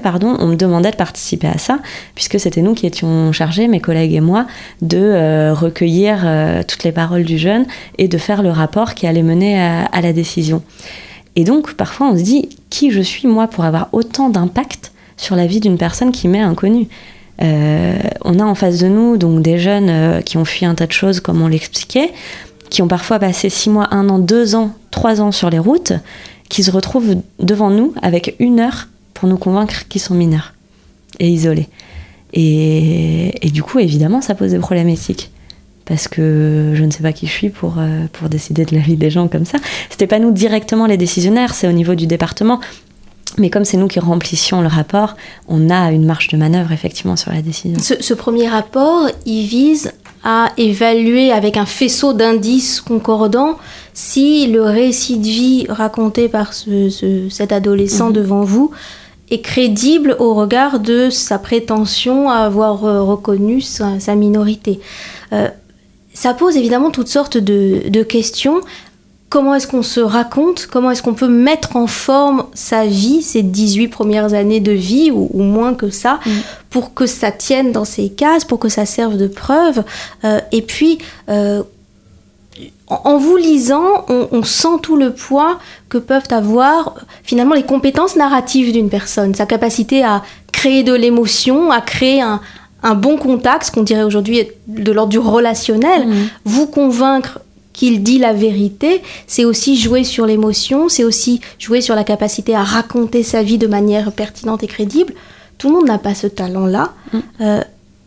pardon, 0.02 0.36
on 0.38 0.46
me 0.46 0.56
demandait 0.56 0.90
de 0.90 0.96
participer 0.96 1.46
à 1.46 1.58
ça, 1.58 1.80
puisque 2.14 2.40
c'était 2.40 2.62
nous 2.62 2.72
qui 2.72 2.86
étions 2.86 3.30
chargés, 3.32 3.68
mes 3.68 3.80
collègues 3.80 4.14
et 4.14 4.22
moi, 4.22 4.46
de 4.80 4.96
euh, 4.96 5.52
recueillir 5.52 6.26
toutes 6.66 6.84
les 6.84 6.92
paroles 6.92 7.24
du 7.24 7.36
jeune 7.36 7.66
et 7.98 8.08
de 8.08 8.16
faire 8.16 8.42
le 8.42 8.50
rapport 8.50 8.94
qui 8.94 9.06
allait 9.06 9.22
mener 9.22 9.60
à, 9.60 9.84
à 9.84 10.00
la 10.00 10.14
décision. 10.14 10.62
Et 11.36 11.44
donc, 11.44 11.74
parfois, 11.74 12.08
on 12.08 12.16
se 12.16 12.22
dit, 12.22 12.48
qui 12.70 12.90
je 12.90 13.02
suis, 13.02 13.28
moi, 13.28 13.48
pour 13.48 13.64
avoir 13.64 13.90
autant 13.92 14.30
d'impact 14.30 14.92
sur 15.18 15.36
la 15.36 15.46
vie 15.46 15.60
d'une 15.60 15.76
personne 15.76 16.10
qui 16.10 16.26
m'est 16.26 16.40
inconnue? 16.40 16.88
On 17.40 18.38
a 18.38 18.44
en 18.44 18.54
face 18.54 18.78
de 18.78 18.88
nous 18.88 19.16
donc 19.16 19.42
des 19.42 19.58
jeunes 19.58 19.88
euh, 19.88 20.20
qui 20.20 20.36
ont 20.36 20.44
fui 20.44 20.66
un 20.66 20.74
tas 20.74 20.86
de 20.86 20.92
choses, 20.92 21.20
comme 21.20 21.40
on 21.40 21.48
l'expliquait, 21.48 22.10
qui 22.70 22.82
ont 22.82 22.88
parfois 22.88 23.18
passé 23.18 23.48
six 23.48 23.70
mois, 23.70 23.88
un 23.90 24.08
an, 24.08 24.18
deux 24.18 24.54
ans, 24.54 24.72
trois 24.90 25.20
ans 25.20 25.32
sur 25.32 25.50
les 25.50 25.58
routes, 25.58 25.92
qui 26.48 26.62
se 26.62 26.70
retrouvent 26.70 27.16
devant 27.38 27.70
nous 27.70 27.94
avec 28.02 28.34
une 28.38 28.60
heure 28.60 28.88
pour 29.14 29.28
nous 29.28 29.38
convaincre 29.38 29.86
qu'ils 29.88 30.00
sont 30.00 30.14
mineurs 30.14 30.54
et 31.18 31.28
isolés. 31.28 31.68
Et, 32.34 33.46
et, 33.46 33.50
du 33.50 33.62
coup, 33.62 33.78
évidemment, 33.78 34.20
ça 34.20 34.34
pose 34.34 34.50
des 34.50 34.58
problèmes 34.58 34.90
éthiques. 34.90 35.30
Parce 35.86 36.08
que 36.08 36.74
je 36.74 36.84
ne 36.84 36.90
sais 36.90 37.02
pas 37.02 37.14
qui 37.14 37.26
je 37.26 37.32
suis 37.32 37.48
pour, 37.48 37.76
euh, 37.78 38.04
pour 38.12 38.28
décider 38.28 38.66
de 38.66 38.74
la 38.74 38.82
vie 38.82 38.96
des 38.96 39.08
gens 39.08 39.28
comme 39.28 39.46
ça. 39.46 39.56
C'était 39.88 40.06
pas 40.06 40.18
nous 40.18 40.30
directement 40.30 40.84
les 40.84 40.98
décisionnaires, 40.98 41.54
c'est 41.54 41.66
au 41.66 41.72
niveau 41.72 41.94
du 41.94 42.06
département. 42.06 42.60
Mais 43.38 43.50
comme 43.50 43.64
c'est 43.64 43.76
nous 43.76 43.88
qui 43.88 44.00
remplissions 44.00 44.60
le 44.60 44.68
rapport, 44.68 45.16
on 45.48 45.70
a 45.70 45.90
une 45.92 46.04
marge 46.04 46.28
de 46.28 46.36
manœuvre 46.36 46.72
effectivement 46.72 47.16
sur 47.16 47.32
la 47.32 47.42
décision. 47.42 47.78
Ce, 47.80 47.94
ce 48.00 48.14
premier 48.14 48.48
rapport, 48.48 49.08
il 49.26 49.46
vise 49.46 49.92
à 50.24 50.50
évaluer 50.56 51.30
avec 51.32 51.56
un 51.56 51.66
faisceau 51.66 52.12
d'indices 52.12 52.80
concordants 52.80 53.56
si 53.94 54.46
le 54.46 54.62
récit 54.62 55.18
de 55.18 55.24
vie 55.24 55.66
raconté 55.68 56.28
par 56.28 56.52
ce, 56.52 56.88
ce, 56.90 57.28
cet 57.28 57.52
adolescent 57.52 58.10
mmh. 58.10 58.14
devant 58.14 58.42
vous 58.42 58.70
est 59.30 59.40
crédible 59.40 60.16
au 60.18 60.34
regard 60.34 60.80
de 60.80 61.10
sa 61.10 61.38
prétention 61.38 62.30
à 62.30 62.36
avoir 62.36 62.80
reconnu 62.80 63.60
sa, 63.60 64.00
sa 64.00 64.14
minorité. 64.14 64.80
Euh, 65.32 65.48
ça 66.14 66.34
pose 66.34 66.56
évidemment 66.56 66.90
toutes 66.90 67.08
sortes 67.08 67.36
de, 67.36 67.88
de 67.88 68.02
questions 68.02 68.60
comment 69.28 69.54
est-ce 69.54 69.66
qu'on 69.66 69.82
se 69.82 70.00
raconte, 70.00 70.68
comment 70.70 70.90
est-ce 70.90 71.02
qu'on 71.02 71.14
peut 71.14 71.28
mettre 71.28 71.76
en 71.76 71.86
forme 71.86 72.44
sa 72.54 72.86
vie, 72.86 73.22
ses 73.22 73.42
18 73.42 73.88
premières 73.88 74.34
années 74.34 74.60
de 74.60 74.72
vie, 74.72 75.10
ou, 75.10 75.28
ou 75.32 75.42
moins 75.42 75.74
que 75.74 75.90
ça, 75.90 76.18
mmh. 76.24 76.30
pour 76.70 76.94
que 76.94 77.06
ça 77.06 77.30
tienne 77.30 77.72
dans 77.72 77.84
ses 77.84 78.08
cases, 78.08 78.44
pour 78.44 78.58
que 78.58 78.68
ça 78.68 78.86
serve 78.86 79.16
de 79.16 79.26
preuve. 79.26 79.84
Euh, 80.24 80.40
et 80.52 80.62
puis, 80.62 80.98
euh, 81.28 81.62
en, 82.86 83.00
en, 83.04 83.18
vous 83.18 83.36
lisant, 83.36 84.06
on, 84.08 84.28
on, 84.32 84.42
sent 84.42 84.78
tout 84.82 84.96
le 84.96 85.12
poids 85.12 85.58
que 85.90 85.98
peuvent 85.98 86.28
avoir 86.30 86.94
finalement 87.22 87.54
les 87.54 87.64
compétences 87.64 88.16
narratives 88.16 88.72
d'une 88.72 88.88
personne, 88.88 89.34
sa 89.34 89.46
capacité 89.46 90.02
à 90.02 90.22
créer 90.52 90.82
de 90.82 90.94
l'émotion, 90.94 91.70
à 91.70 91.82
créer 91.82 92.22
un, 92.22 92.40
un 92.82 92.94
bon 92.94 93.16
contact, 93.16 93.64
ce 93.64 93.72
qu'on 93.72 93.82
dirait 93.82 94.04
aujourd'hui 94.04 94.48
de 94.66 94.92
l'ordre 94.92 95.10
du 95.10 95.18
relationnel, 95.18 96.06
mmh. 96.06 96.14
vous 96.46 96.66
convaincre 96.66 97.40
qu'il 97.78 98.02
dit 98.02 98.18
la 98.18 98.32
vérité, 98.32 99.02
c'est 99.28 99.44
aussi 99.44 99.76
jouer 99.76 100.02
sur 100.02 100.26
l'émotion, 100.26 100.88
c'est 100.88 101.04
aussi 101.04 101.40
jouer 101.60 101.80
sur 101.80 101.94
la 101.94 102.02
capacité 102.02 102.52
à 102.56 102.64
raconter 102.64 103.22
sa 103.22 103.44
vie 103.44 103.56
de 103.56 103.68
manière 103.68 104.10
pertinente 104.10 104.64
et 104.64 104.66
crédible. 104.66 105.14
Tout 105.58 105.68
le 105.68 105.74
monde 105.74 105.86
n'a 105.86 105.98
pas 105.98 106.16
ce 106.16 106.26
talent-là. 106.26 106.92
Mm. 107.12 107.18
Euh, 107.40 107.60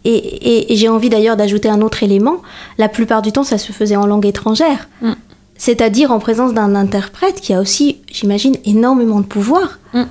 et, 0.03 0.13
et, 0.13 0.73
et 0.73 0.75
j'ai 0.75 0.89
envie 0.89 1.07
d'ailleurs 1.09 1.37
d'ajouter 1.37 1.69
un 1.69 1.79
autre 1.81 2.03
élément. 2.03 2.41
La 2.77 2.89
plupart 2.89 3.21
du 3.21 3.31
temps, 3.31 3.45
ça 3.45 3.57
se 3.57 3.71
faisait 3.71 3.95
en 3.95 4.05
langue 4.05 4.25
étrangère. 4.25 4.89
Mm. 5.01 5.13
C'est-à-dire 5.55 6.11
en 6.11 6.19
présence 6.19 6.53
d'un 6.53 6.75
interprète 6.75 7.39
qui 7.39 7.53
a 7.53 7.61
aussi, 7.61 7.99
j'imagine, 8.11 8.57
énormément 8.65 9.21
de 9.21 9.25
pouvoir. 9.25 9.79
Mm. 9.93 10.03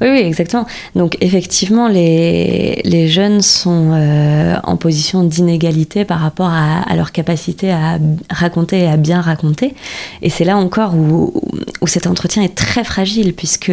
Oui, 0.00 0.08
oui, 0.10 0.18
exactement. 0.18 0.66
Donc 0.94 1.16
effectivement, 1.20 1.88
les, 1.88 2.80
les 2.84 3.08
jeunes 3.08 3.42
sont 3.42 3.90
euh, 3.92 4.54
en 4.62 4.76
position 4.76 5.24
d'inégalité 5.24 6.04
par 6.04 6.20
rapport 6.20 6.50
à, 6.50 6.82
à, 6.82 6.96
leur 6.96 7.10
capacité 7.10 7.70
à 7.70 7.98
raconter 8.30 8.80
et 8.80 8.88
à 8.88 8.96
bien 8.96 9.20
raconter. 9.20 9.74
Et 10.22 10.30
c'est 10.30 10.44
là 10.44 10.56
encore 10.56 10.94
où, 10.94 11.32
où 11.80 11.86
cet 11.86 12.06
entretien 12.06 12.42
est 12.42 12.54
très 12.54 12.84
fragile, 12.84 13.34
puisque 13.34 13.72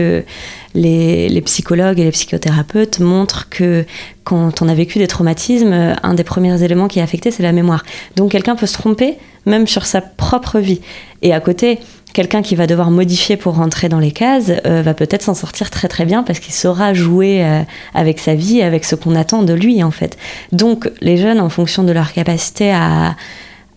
les, 0.75 1.29
les, 1.29 1.41
psychologues 1.41 1.99
et 1.99 2.03
les 2.03 2.11
psychothérapeutes 2.11 2.99
montrent 2.99 3.47
que 3.49 3.85
quand 4.23 4.61
on 4.61 4.67
a 4.67 4.73
vécu 4.73 4.97
des 4.97 5.07
traumatismes, 5.07 5.95
un 6.01 6.13
des 6.15 6.23
premiers 6.23 6.63
éléments 6.63 6.87
qui 6.87 6.99
est 6.99 7.03
affecté, 7.03 7.29
c'est 7.29 7.43
la 7.43 7.51
mémoire. 7.51 7.85
Donc 8.15 8.31
quelqu'un 8.31 8.55
peut 8.55 8.65
se 8.65 8.73
tromper 8.73 9.17
même 9.45 9.67
sur 9.67 9.85
sa 9.85 10.01
propre 10.01 10.59
vie. 10.59 10.81
Et 11.21 11.33
à 11.33 11.39
côté, 11.39 11.79
quelqu'un 12.15 12.41
qui 12.41 12.55
va 12.55 12.65
devoir 12.65 12.91
modifier 12.91 13.35
pour 13.35 13.55
rentrer 13.55 13.89
dans 13.89 13.99
les 13.99 14.11
cases 14.11 14.53
euh, 14.65 14.81
va 14.81 14.93
peut-être 14.93 15.21
s'en 15.21 15.33
sortir 15.33 15.69
très 15.69 15.89
très 15.89 16.05
bien 16.05 16.23
parce 16.23 16.39
qu'il 16.39 16.53
saura 16.53 16.93
jouer 16.93 17.43
euh, 17.43 17.61
avec 17.93 18.19
sa 18.19 18.35
vie, 18.35 18.61
avec 18.61 18.85
ce 18.85 18.95
qu'on 18.95 19.15
attend 19.15 19.43
de 19.43 19.53
lui 19.53 19.83
en 19.83 19.91
fait. 19.91 20.17
Donc 20.53 20.89
les 21.01 21.17
jeunes, 21.17 21.41
en 21.41 21.49
fonction 21.49 21.83
de 21.83 21.91
leur 21.91 22.13
capacité 22.13 22.71
à, 22.71 23.17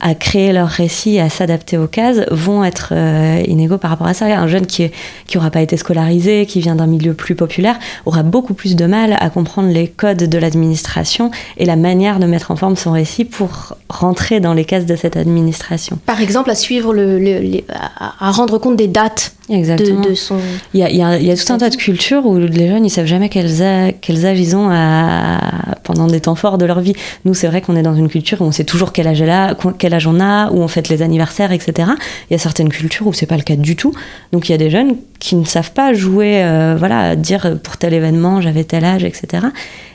à 0.01 0.15
créer 0.15 0.53
leur 0.53 0.69
récit, 0.69 1.19
à 1.19 1.29
s'adapter 1.29 1.77
aux 1.77 1.89
cases, 1.89 2.21
vont 2.31 2.65
être 2.65 2.93
euh, 2.93 3.43
inégaux 3.47 3.79
par 3.79 3.91
rapport 3.91 4.07
à 4.07 4.15
ça. 4.15 4.27
Un 4.27 4.47
jeune 4.47 4.67
qui 4.67 4.91
n'aura 5.35 5.51
pas 5.51 5.61
été 5.61 5.77
scolarisé, 5.77 6.47
qui 6.47 6.61
vient 6.61 6.77
d'un 6.77 6.87
milieu 6.87 7.15
plus 7.15 7.35
populaire, 7.35 7.79
aura 8.07 8.23
beaucoup 8.23 8.55
plus 8.55 8.77
de 8.77 8.87
mal 8.87 9.17
à 9.19 9.31
comprendre 9.31 9.69
les 9.69 9.89
codes 9.89 10.25
de 10.25 10.39
l'administration 10.39 11.31
et 11.57 11.65
la 11.65 11.77
manière 11.77 12.19
de 12.19 12.27
mettre 12.27 12.51
en 12.51 12.57
forme 12.57 12.77
son 12.77 12.93
récit 12.93 13.25
pour 13.25 13.77
rentrer 13.89 14.41
dans 14.41 14.55
les 14.55 14.65
cases 14.65 14.87
de 14.87 14.97
cette 14.97 15.17
administration. 15.17 15.99
Par 16.07 16.21
exemple, 16.21 16.51
à 16.51 16.55
suivre 16.55 16.93
le, 16.95 17.19
le 17.19 17.39
les, 17.39 17.65
à 17.69 18.31
rendre 18.31 18.59
compte 18.59 18.77
des 18.77 18.89
dates 18.89 19.33
Exactement. 19.51 20.03
De, 20.03 20.11
de 20.11 20.15
son... 20.15 20.37
il, 20.75 20.81
y 20.81 20.83
a, 20.83 20.91
il, 20.91 20.97
y 20.97 21.03
a, 21.03 21.19
il 21.19 21.27
y 21.27 21.31
a 21.31 21.37
tout 21.37 21.51
un 21.53 21.59
tas 21.59 21.71
de 21.71 21.77
cultures 21.77 22.27
où 22.27 22.37
les 22.37 22.69
jeunes 22.69 22.85
ils 22.85 22.91
savent 22.91 23.07
jamais 23.07 23.29
quels, 23.29 23.63
a, 23.63 23.93
quels 23.93 24.27
âges 24.27 24.39
ils 24.39 24.55
ont 24.55 24.69
à, 24.71 25.39
pendant 25.85 26.07
des 26.07 26.21
temps 26.21 26.35
forts 26.35 26.59
de 26.59 26.67
leur 26.67 26.81
vie. 26.81 26.93
Nous 27.25 27.35
c'est 27.35 27.47
vrai 27.47 27.63
qu'on 27.63 27.77
est 27.77 27.83
dans 27.83 27.95
une 27.95 28.09
culture 28.09 28.43
où 28.43 28.45
on 28.45 28.53
sait 28.53 28.65
toujours 28.65 28.93
quel 28.93 29.07
âge, 29.07 29.23
là, 29.23 29.55
quel 29.79 29.88
âge 29.95 30.07
on 30.07 30.21
a, 30.21 30.51
où 30.51 30.61
on 30.61 30.69
fête 30.69 30.89
les 30.89 31.03
anniversaires, 31.03 31.53
etc. 31.53 31.91
Il 32.31 32.33
y 32.33 32.37
a 32.37 32.39
certaines 32.39 32.69
cultures 32.69 33.07
où 33.07 33.13
c'est 33.13 33.27
pas 33.27 33.37
le 33.37 33.43
cas 33.43 33.57
du 33.57 33.77
tout. 33.77 33.93
Donc 34.33 34.49
il 34.49 34.53
y 34.53 34.55
a 34.55 34.59
des 34.59 34.71
jeunes 34.71 34.97
qui 35.19 35.37
ne 35.37 35.45
savent 35.45 35.73
pas 35.73 35.93
jouer, 35.93 36.43
euh, 36.43 36.77
voilà, 36.79 37.17
dire 37.17 37.59
pour 37.63 37.77
tel 37.77 37.95
événement 37.95 38.41
j'avais 38.41 38.65
tel 38.65 38.85
âge, 38.85 39.05
etc. 39.05 39.47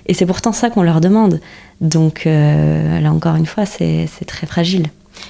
Et 0.07 0.13
c'est 0.13 0.25
pourtant 0.25 0.51
ça 0.51 0.69
qu'on 0.69 0.83
leur 0.83 1.01
demande. 1.01 1.39
Donc 1.81 2.23
euh, 2.25 3.00
là 3.00 3.12
encore 3.12 3.35
une 3.35 3.45
fois 3.45 3.65
c'est 3.65 4.07
très 4.25 4.47
fragile. 4.47 4.88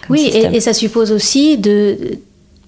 Oui, 0.10 0.32
et, 0.34 0.56
et, 0.56 0.60
ça 0.60 0.74
suppose 0.74 1.12
aussi 1.12 1.58
de 1.58 1.98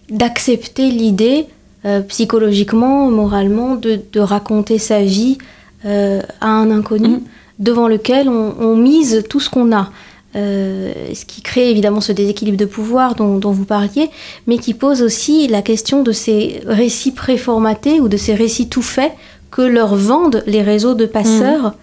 d'accepter 0.10 0.92
l'idée 0.92 1.48
euh, 1.86 2.02
psychologiquement, 2.02 3.12
moralement, 3.12 3.76
de, 3.76 4.00
de, 4.12 4.20
raconter 4.20 4.80
sa 4.80 5.02
vie 5.02 5.38
euh, 5.86 6.22
à 6.42 6.48
un 6.48 6.72
inconnu 6.72 7.10
mmh. 7.10 7.22
devant 7.60 7.88
lequel 7.88 8.28
on, 8.28 8.56
on, 8.60 8.76
mise 8.76 9.24
tout 9.30 9.40
ce 9.40 9.52
qu'on 9.52 9.72
a. 9.72 9.92
Euh, 10.36 10.92
ce 11.14 11.24
qui 11.24 11.42
crée 11.42 11.72
évidemment 11.72 12.02
ce 12.02 12.12
déséquilibre 12.12 12.58
de 12.58 12.66
pouvoir 12.66 13.16
dont, 13.16 13.38
dont, 13.38 13.52
vous 13.52 13.64
parliez, 13.64 14.10
mais 14.48 14.58
qui 14.58 14.74
pose 14.74 15.02
aussi 15.02 15.48
la 15.48 15.62
question 15.62 16.04
de 16.04 16.12
ces 16.12 16.60
récits 16.66 17.14
préformatés 17.14 18.02
ou 18.02 18.10
de 18.10 18.18
ces 18.18 18.36
récits 18.36 18.68
tout 18.68 18.82
faits 18.82 19.14
que 19.50 19.62
leur 19.62 19.96
vendent 19.96 20.44
les 20.46 20.62
réseaux 20.62 20.94
de 20.94 21.06
passeurs 21.06 21.68
mmh. 21.68 21.74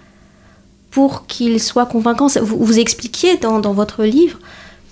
pour 0.91 1.27
qu'ils 1.27 1.61
soient 1.61 1.87
convaincants. 1.87 2.27
Vous, 2.43 2.63
vous 2.63 2.79
expliquiez 2.79 3.39
dans, 3.39 3.59
dans 3.59 3.73
votre 3.73 4.05
livre 4.05 4.39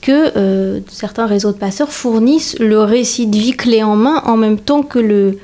que 0.00 0.32
euh, 0.38 0.80
certains 0.88 1.26
réseaux 1.26 1.52
de 1.52 1.58
passeurs 1.58 1.92
fournissent 1.92 2.58
le 2.58 2.80
récit 2.80 3.26
de 3.26 3.36
vie 3.36 3.52
clé 3.52 3.82
en 3.82 3.96
main 3.96 4.22
en 4.24 4.38
même 4.38 4.58
temps 4.58 4.82
que 4.82 4.98
le, 4.98 5.38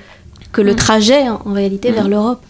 que 0.56 0.62
le 0.62 0.72
mmh. 0.72 0.76
trajet 0.76 1.28
en 1.28 1.52
réalité 1.52 1.90
mmh. 1.90 1.94
vers 1.94 2.08
l'Europe. 2.08 2.40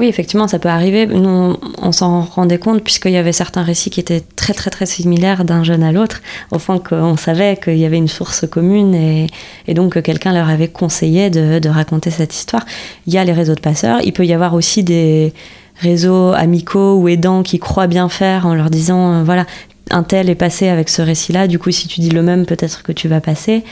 Oui, 0.00 0.08
effectivement, 0.08 0.48
ça 0.48 0.58
peut 0.58 0.68
arriver. 0.68 1.06
Nous, 1.06 1.56
on, 1.80 1.92
s'en 1.92 2.22
rendait 2.22 2.58
compte 2.58 2.82
puisqu'il 2.82 3.12
y 3.12 3.16
avait 3.16 3.32
certains 3.32 3.62
récits 3.62 3.88
qui 3.88 4.00
étaient 4.00 4.24
très 4.34 4.52
très 4.52 4.68
très 4.68 4.84
similaires 4.84 5.44
d'un 5.44 5.62
jeune 5.62 5.84
à 5.84 5.92
l'autre, 5.92 6.22
au 6.50 6.58
point 6.58 6.80
qu'on 6.80 7.16
savait 7.16 7.56
qu'il 7.62 7.78
y 7.78 7.84
avait 7.84 7.98
une 7.98 8.08
source 8.08 8.48
commune 8.48 8.96
et, 8.96 9.28
et 9.68 9.74
donc 9.74 9.92
que 9.92 10.00
quelqu'un 10.00 10.32
leur 10.32 10.48
avait 10.48 10.66
conseillé 10.66 11.30
de, 11.30 11.60
de, 11.60 11.68
raconter 11.68 12.10
cette 12.10 12.34
histoire. 12.34 12.64
Il 13.06 13.14
y 13.14 13.18
a 13.18 13.24
les 13.24 13.32
réseaux 13.32 13.54
de 13.54 13.60
passeurs, 13.60 14.00
il 14.02 14.12
peut 14.12 14.26
y 14.26 14.32
avoir 14.32 14.54
aussi 14.54 14.82
des 14.82 15.32
réseaux 15.78 16.32
amicaux 16.32 16.96
ou 16.96 17.06
aidants 17.06 17.44
qui 17.44 17.60
croient 17.60 17.86
bien 17.86 18.08
faire 18.08 18.44
en 18.44 18.54
leur 18.56 18.70
disant 18.70 19.12
euh, 19.12 19.22
voilà 19.22 19.46
un 19.90 20.02
tel 20.02 20.30
est 20.30 20.34
passé 20.34 20.66
avec 20.66 20.88
ce 20.88 21.02
récit-là, 21.02 21.46
du 21.46 21.60
coup 21.60 21.70
si 21.70 21.86
tu 21.86 22.00
dis 22.00 22.10
le 22.10 22.22
même, 22.22 22.44
peut-être 22.44 22.82
que 22.82 22.92
tu 22.92 23.06
vas 23.06 23.20
passer. 23.20 23.62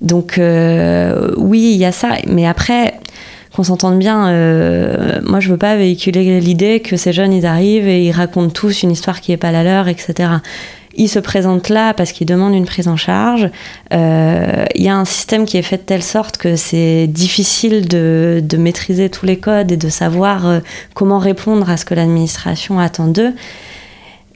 Donc 0.00 0.38
euh, 0.38 1.32
oui, 1.36 1.70
il 1.72 1.78
y 1.78 1.84
a 1.84 1.92
ça, 1.92 2.16
mais 2.26 2.46
après, 2.46 2.94
qu'on 3.54 3.62
s'entende 3.62 3.98
bien, 3.98 4.28
euh, 4.28 5.20
moi 5.24 5.40
je 5.40 5.48
veux 5.48 5.56
pas 5.56 5.76
véhiculer 5.76 6.40
l'idée 6.40 6.80
que 6.80 6.96
ces 6.96 7.12
jeunes, 7.12 7.32
ils 7.32 7.46
arrivent 7.46 7.88
et 7.88 8.04
ils 8.04 8.12
racontent 8.12 8.50
tous 8.50 8.82
une 8.82 8.90
histoire 8.90 9.20
qui 9.20 9.32
est 9.32 9.36
pas 9.36 9.52
la 9.52 9.62
leur, 9.62 9.88
etc. 9.88 10.30
Ils 10.96 11.08
se 11.08 11.18
présentent 11.18 11.70
là 11.70 11.92
parce 11.92 12.12
qu'ils 12.12 12.26
demandent 12.26 12.54
une 12.54 12.66
prise 12.66 12.86
en 12.86 12.96
charge. 12.96 13.50
Il 13.90 13.96
euh, 13.96 14.64
y 14.76 14.88
a 14.88 14.96
un 14.96 15.04
système 15.04 15.44
qui 15.44 15.56
est 15.56 15.62
fait 15.62 15.78
de 15.78 15.82
telle 15.82 16.04
sorte 16.04 16.36
que 16.36 16.54
c'est 16.54 17.08
difficile 17.08 17.88
de, 17.88 18.40
de, 18.44 18.56
maîtriser 18.56 19.10
tous 19.10 19.26
les 19.26 19.38
codes 19.38 19.72
et 19.72 19.76
de 19.76 19.88
savoir 19.88 20.60
comment 20.94 21.18
répondre 21.18 21.68
à 21.68 21.76
ce 21.76 21.84
que 21.84 21.94
l'administration 21.94 22.78
attend 22.78 23.08
d'eux. 23.08 23.32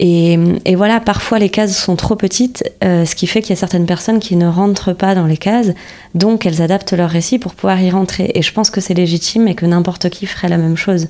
Et, 0.00 0.38
et, 0.64 0.76
voilà, 0.76 1.00
parfois 1.00 1.40
les 1.40 1.48
cases 1.48 1.76
sont 1.76 1.96
trop 1.96 2.14
petites, 2.14 2.62
euh, 2.84 3.04
ce 3.04 3.16
qui 3.16 3.26
fait 3.26 3.40
qu'il 3.40 3.50
y 3.50 3.52
a 3.54 3.56
certaines 3.56 3.86
personnes 3.86 4.20
qui 4.20 4.36
ne 4.36 4.46
rentrent 4.46 4.92
pas 4.92 5.16
dans 5.16 5.26
les 5.26 5.36
cases, 5.36 5.70
donc 6.14 6.46
elles 6.46 6.62
adaptent 6.62 6.92
leur 6.92 7.10
récit 7.10 7.40
pour 7.40 7.54
pouvoir 7.54 7.80
y 7.80 7.90
rentrer. 7.90 8.30
Et 8.34 8.42
je 8.42 8.52
pense 8.52 8.70
que 8.70 8.80
c'est 8.80 8.94
légitime 8.94 9.48
et 9.48 9.56
que 9.56 9.66
n'importe 9.66 10.08
qui 10.10 10.26
ferait 10.26 10.48
la 10.48 10.58
même 10.58 10.76
chose. 10.76 11.08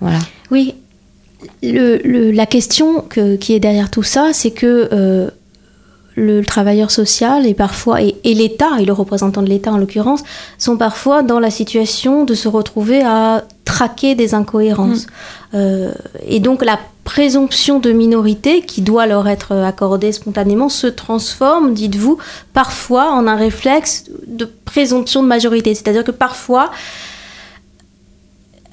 Voilà. 0.00 0.18
Oui, 0.50 0.74
le, 1.62 1.98
le, 2.04 2.30
la 2.32 2.46
question 2.46 3.04
que, 3.08 3.36
qui 3.36 3.54
est 3.54 3.60
derrière 3.60 3.90
tout 3.90 4.02
ça, 4.02 4.30
c'est 4.32 4.50
que 4.50 4.88
euh, 4.92 5.30
le, 6.16 6.40
le, 6.40 6.44
travailleur 6.44 6.90
social 6.90 7.46
et 7.46 7.54
parfois 7.54 8.02
et, 8.02 8.16
et 8.24 8.34
l'État 8.34 8.80
et 8.80 8.84
le 8.84 8.92
représentant 8.92 9.42
de 9.42 9.48
l'État 9.48 9.72
en 9.72 9.78
l'occurrence 9.78 10.22
sont 10.58 10.76
parfois 10.76 11.22
dans 11.22 11.38
la 11.38 11.50
situation 11.50 12.24
de 12.24 12.34
se 12.34 12.48
retrouver 12.48 13.02
à 13.02 13.44
traquer 13.64 14.14
des 14.14 14.34
incohérences. 14.34 15.06
Mmh. 15.06 15.10
Euh, 15.54 15.92
et 16.26 16.40
donc 16.40 16.64
la 16.64 16.78
présomption 17.06 17.78
de 17.78 17.92
minorité 17.92 18.62
qui 18.62 18.82
doit 18.82 19.06
leur 19.06 19.28
être 19.28 19.52
accordée 19.52 20.10
spontanément 20.10 20.68
se 20.68 20.88
transforme, 20.88 21.72
dites-vous, 21.72 22.18
parfois 22.52 23.12
en 23.12 23.28
un 23.28 23.36
réflexe 23.36 24.06
de 24.26 24.44
présomption 24.64 25.22
de 25.22 25.28
majorité. 25.28 25.72
C'est-à-dire 25.74 26.02
que 26.02 26.10
parfois, 26.10 26.72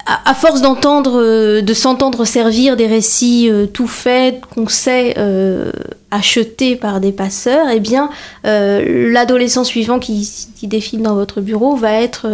à, 0.04 0.34
force 0.34 0.62
d'entendre, 0.62 1.60
de 1.60 1.74
s'entendre 1.74 2.24
servir 2.24 2.76
des 2.76 2.88
récits 2.88 3.48
tout 3.72 3.86
faits 3.86 4.40
qu'on 4.52 4.68
sait 4.68 5.14
achetés 6.10 6.74
par 6.74 7.00
des 7.00 7.12
passeurs, 7.12 7.68
eh 7.72 7.80
bien, 7.80 8.10
l'adolescent 8.42 9.64
suivant 9.64 10.00
qui, 10.00 10.28
qui, 10.56 10.66
défile 10.66 11.02
dans 11.02 11.14
votre 11.14 11.40
bureau 11.40 11.76
va 11.76 11.92
être 11.92 12.26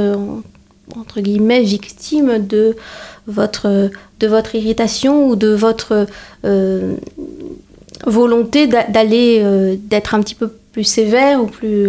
entre 0.98 1.20
guillemets 1.20 1.62
victime 1.62 2.44
de 2.44 2.74
votre 3.30 3.90
de 4.20 4.26
votre 4.26 4.54
irritation 4.54 5.28
ou 5.28 5.36
de 5.36 5.48
votre 5.48 6.06
volonté 8.06 8.66
d'aller 8.66 9.78
d'être 9.88 10.14
un 10.14 10.20
petit 10.20 10.34
peu 10.34 10.48
plus 10.72 10.84
sévère 10.84 11.42
ou 11.42 11.46
plus 11.46 11.88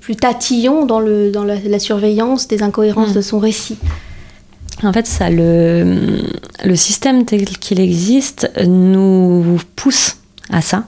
plus 0.00 0.16
tatillon 0.16 0.86
dans, 0.86 1.00
le, 1.00 1.30
dans 1.30 1.44
la, 1.44 1.78
surveillance 1.78 2.48
des 2.48 2.62
incohérences 2.62 3.10
hmm. 3.10 3.16
de 3.16 3.20
son 3.20 3.38
récit? 3.38 3.78
En 4.82 4.92
fait, 4.92 5.06
ça, 5.06 5.28
le, 5.28 6.22
le 6.64 6.76
système 6.76 7.24
tel 7.24 7.44
qu'il 7.44 7.80
existe 7.80 8.50
nous 8.64 9.58
pousse 9.76 10.16
à 10.50 10.60
ça. 10.60 10.84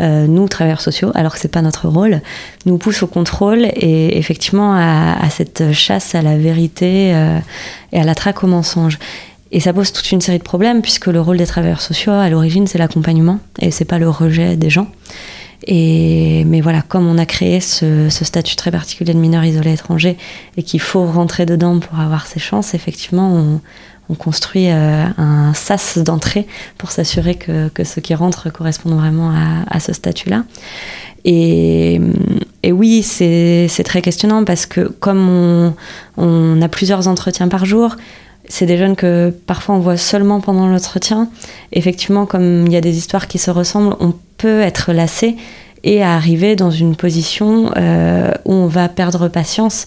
Euh, 0.00 0.26
nous, 0.26 0.46
travailleurs 0.46 0.82
sociaux, 0.82 1.10
alors 1.14 1.32
que 1.32 1.38
c'est 1.38 1.48
pas 1.48 1.62
notre 1.62 1.88
rôle, 1.88 2.20
nous 2.66 2.76
pousse 2.76 3.02
au 3.02 3.06
contrôle 3.06 3.64
et 3.64 4.18
effectivement 4.18 4.74
à, 4.74 5.30
cette 5.30 5.72
chasse 5.72 6.14
à 6.14 6.20
la 6.20 6.36
vérité 6.36 7.14
euh, 7.14 7.38
et 7.92 8.00
à 8.00 8.04
la 8.04 8.14
traque 8.14 8.44
au 8.44 8.46
mensonge. 8.46 8.98
Et 9.52 9.60
ça 9.60 9.72
pose 9.72 9.92
toute 9.92 10.12
une 10.12 10.20
série 10.20 10.38
de 10.38 10.42
problèmes 10.42 10.82
puisque 10.82 11.06
le 11.06 11.20
rôle 11.20 11.38
des 11.38 11.46
travailleurs 11.46 11.80
sociaux, 11.80 12.12
à 12.12 12.28
l'origine, 12.28 12.66
c'est 12.66 12.78
l'accompagnement 12.78 13.38
et 13.58 13.70
c'est 13.70 13.86
pas 13.86 13.98
le 13.98 14.10
rejet 14.10 14.56
des 14.56 14.68
gens. 14.68 14.88
Et, 15.66 16.44
mais 16.44 16.60
voilà, 16.60 16.82
comme 16.82 17.08
on 17.08 17.16
a 17.16 17.24
créé 17.24 17.60
ce, 17.60 18.08
statut 18.10 18.56
très 18.56 18.70
particulier 18.70 19.14
de 19.14 19.18
mineur 19.18 19.44
isolé 19.44 19.72
étranger 19.72 20.18
et 20.56 20.62
qu'il 20.62 20.80
faut 20.80 21.06
rentrer 21.06 21.46
dedans 21.46 21.78
pour 21.80 21.98
avoir 21.98 22.26
ses 22.26 22.38
chances, 22.38 22.74
effectivement, 22.74 23.32
on, 23.34 23.60
construit 24.14 24.70
euh, 24.70 25.04
un 25.18 25.52
sas 25.54 25.98
d'entrée 25.98 26.46
pour 26.78 26.90
s'assurer 26.90 27.34
que, 27.34 27.70
ceux 27.84 28.00
qui 28.00 28.14
rentrent 28.14 28.50
correspondent 28.50 28.98
vraiment 28.98 29.32
à, 29.68 29.80
ce 29.80 29.92
statut-là. 29.92 30.44
Et, 31.24 32.00
oui, 32.64 33.02
c'est 33.02 33.84
très 33.84 34.02
questionnant 34.02 34.44
parce 34.44 34.66
que 34.66 34.82
comme 34.82 35.28
on, 35.28 35.74
on, 36.16 36.62
a 36.62 36.68
plusieurs 36.68 37.08
entretiens 37.08 37.48
par 37.48 37.64
jour, 37.64 37.96
c'est 38.48 38.66
des 38.66 38.78
jeunes 38.78 38.96
que 38.96 39.34
parfois 39.46 39.74
on 39.74 39.80
voit 39.80 39.96
seulement 39.96 40.40
pendant 40.40 40.66
l'entretien. 40.66 41.28
Effectivement, 41.72 42.26
comme 42.26 42.66
il 42.66 42.72
y 42.72 42.76
a 42.76 42.80
des 42.80 42.96
histoires 42.96 43.26
qui 43.26 43.38
se 43.38 43.50
ressemblent, 43.50 43.96
on 44.00 44.14
peut 44.38 44.60
être 44.60 44.92
lassé 44.92 45.36
et 45.86 46.02
arriver 46.02 46.56
dans 46.56 46.72
une 46.72 46.96
position 46.96 47.70
euh, 47.76 48.32
où 48.44 48.52
on 48.52 48.66
va 48.66 48.88
perdre 48.88 49.28
patience 49.28 49.86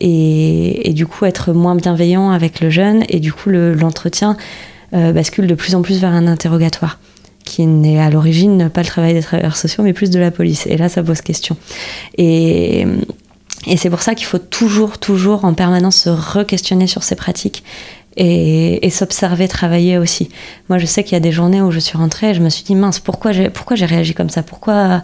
et, 0.00 0.92
du 0.94 1.06
coup 1.06 1.26
être 1.26 1.52
moins 1.52 1.74
bienveillant 1.74 2.30
avec 2.30 2.60
le 2.60 2.70
jeune 2.70 3.04
et 3.08 3.18
du 3.18 3.32
coup 3.32 3.50
l'entretien 3.50 4.36
euh, 4.94 5.12
bascule 5.12 5.46
de 5.48 5.54
plus 5.54 5.74
en 5.74 5.82
plus 5.82 6.00
vers 6.00 6.12
un 6.12 6.26
interrogatoire 6.26 6.98
qui 7.44 7.66
n'est 7.66 8.00
à 8.00 8.10
l'origine 8.10 8.70
pas 8.70 8.82
le 8.82 8.86
travail 8.86 9.12
des 9.12 9.22
travailleurs 9.22 9.56
sociaux 9.56 9.82
mais 9.82 9.92
plus 9.92 10.10
de 10.10 10.20
la 10.20 10.30
police. 10.30 10.66
Et 10.68 10.76
là 10.76 10.88
ça 10.88 11.02
pose 11.02 11.20
question. 11.20 11.56
Et, 12.16 12.86
et 13.66 13.76
c'est 13.76 13.90
pour 13.90 14.02
ça 14.02 14.14
qu'il 14.14 14.26
faut 14.26 14.38
toujours 14.38 14.98
toujours 14.98 15.44
en 15.44 15.52
permanence 15.52 15.96
se 15.96 16.10
re-questionner 16.10 16.86
sur 16.86 17.02
ces 17.02 17.16
pratiques 17.16 17.64
et, 18.22 18.90
s'observer 18.90 19.48
travailler 19.48 19.98
aussi. 19.98 20.28
Moi, 20.68 20.78
je 20.78 20.86
sais 20.86 21.04
qu'il 21.04 21.14
y 21.14 21.16
a 21.16 21.20
des 21.20 21.32
journées 21.32 21.62
où 21.62 21.70
je 21.70 21.78
suis 21.78 21.96
rentrée 21.96 22.30
et 22.30 22.34
je 22.34 22.42
me 22.42 22.50
suis 22.50 22.64
dit 22.64 22.74
mince, 22.74 22.98
pourquoi 22.98 23.32
j'ai 23.32 23.86
réagi 23.86 24.14
comme 24.14 24.30
ça? 24.30 24.42
Pourquoi 24.42 25.02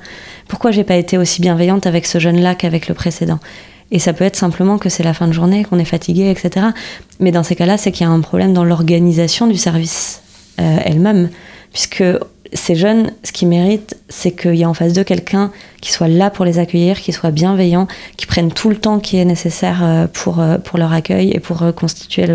pourquoi 0.49 0.71
j'ai 0.71 0.85
pas 0.85 0.97
été 0.97 1.19
aussi 1.19 1.41
bienveillante 1.41 1.87
avec 1.87 2.07
ce 2.07 2.19
jeune-là 2.19 2.55
qu'avec 2.55 2.89
le 2.89 2.95
précédent? 2.95 3.41
Et 3.91 3.99
ça 3.99 4.13
peut 4.13 4.25
être 4.25 4.37
simplement 4.37 4.79
que 4.79 4.89
c'est 4.89 5.03
la 5.03 5.15
fin 5.15 5.29
de 5.29 5.33
journée, 5.33 5.65
qu'on 5.65 5.79
est 5.79 5.85
fatigué, 5.85 6.31
etc. 6.31 6.67
Mais 7.21 7.31
dans 7.31 7.43
ces 7.43 7.55
cas-là, 7.57 7.79
c'est 7.79 7.93
qu'il 7.93 8.07
y 8.07 8.09
a 8.09 8.13
un 8.13 8.21
problème 8.21 8.53
dans 8.53 8.65
l'organisation 8.65 9.47
du 9.47 9.57
service 9.57 10.23
euh, 10.61 10.79
elle-même, 10.85 11.31
puisque 11.73 12.03
ces 12.57 12.75
jeunes, 12.75 13.13
ce 13.23 13.33
qu'ils 13.33 13.49
méritent, 13.49 13.97
c'est 14.09 14.33
qu'il 14.33 14.57
y 14.57 14.65
a 14.65 14.69
en 14.69 14.75
face 14.75 14.93
d'eux 14.93 15.05
quelqu'un 15.05 15.53
qui 15.81 15.93
soit 15.93 16.09
là 16.09 16.31
pour 16.31 16.45
les 16.45 16.59
accueillir, 16.59 17.01
qui 17.01 17.13
soit 17.13 17.31
bienveillant, 17.31 17.87
qui 18.17 18.27
prenne 18.27 18.53
tout 18.53 18.69
le 18.69 18.77
temps 18.77 18.99
qui 18.99 19.19
est 19.19 19.25
nécessaire 19.25 19.81
euh, 19.83 20.07
pour, 20.13 20.41
euh, 20.41 20.59
pour 20.59 20.79
leur 20.79 20.93
accueil 20.93 21.31
et 21.31 21.41
pour 21.41 21.63
constituer 21.75 22.27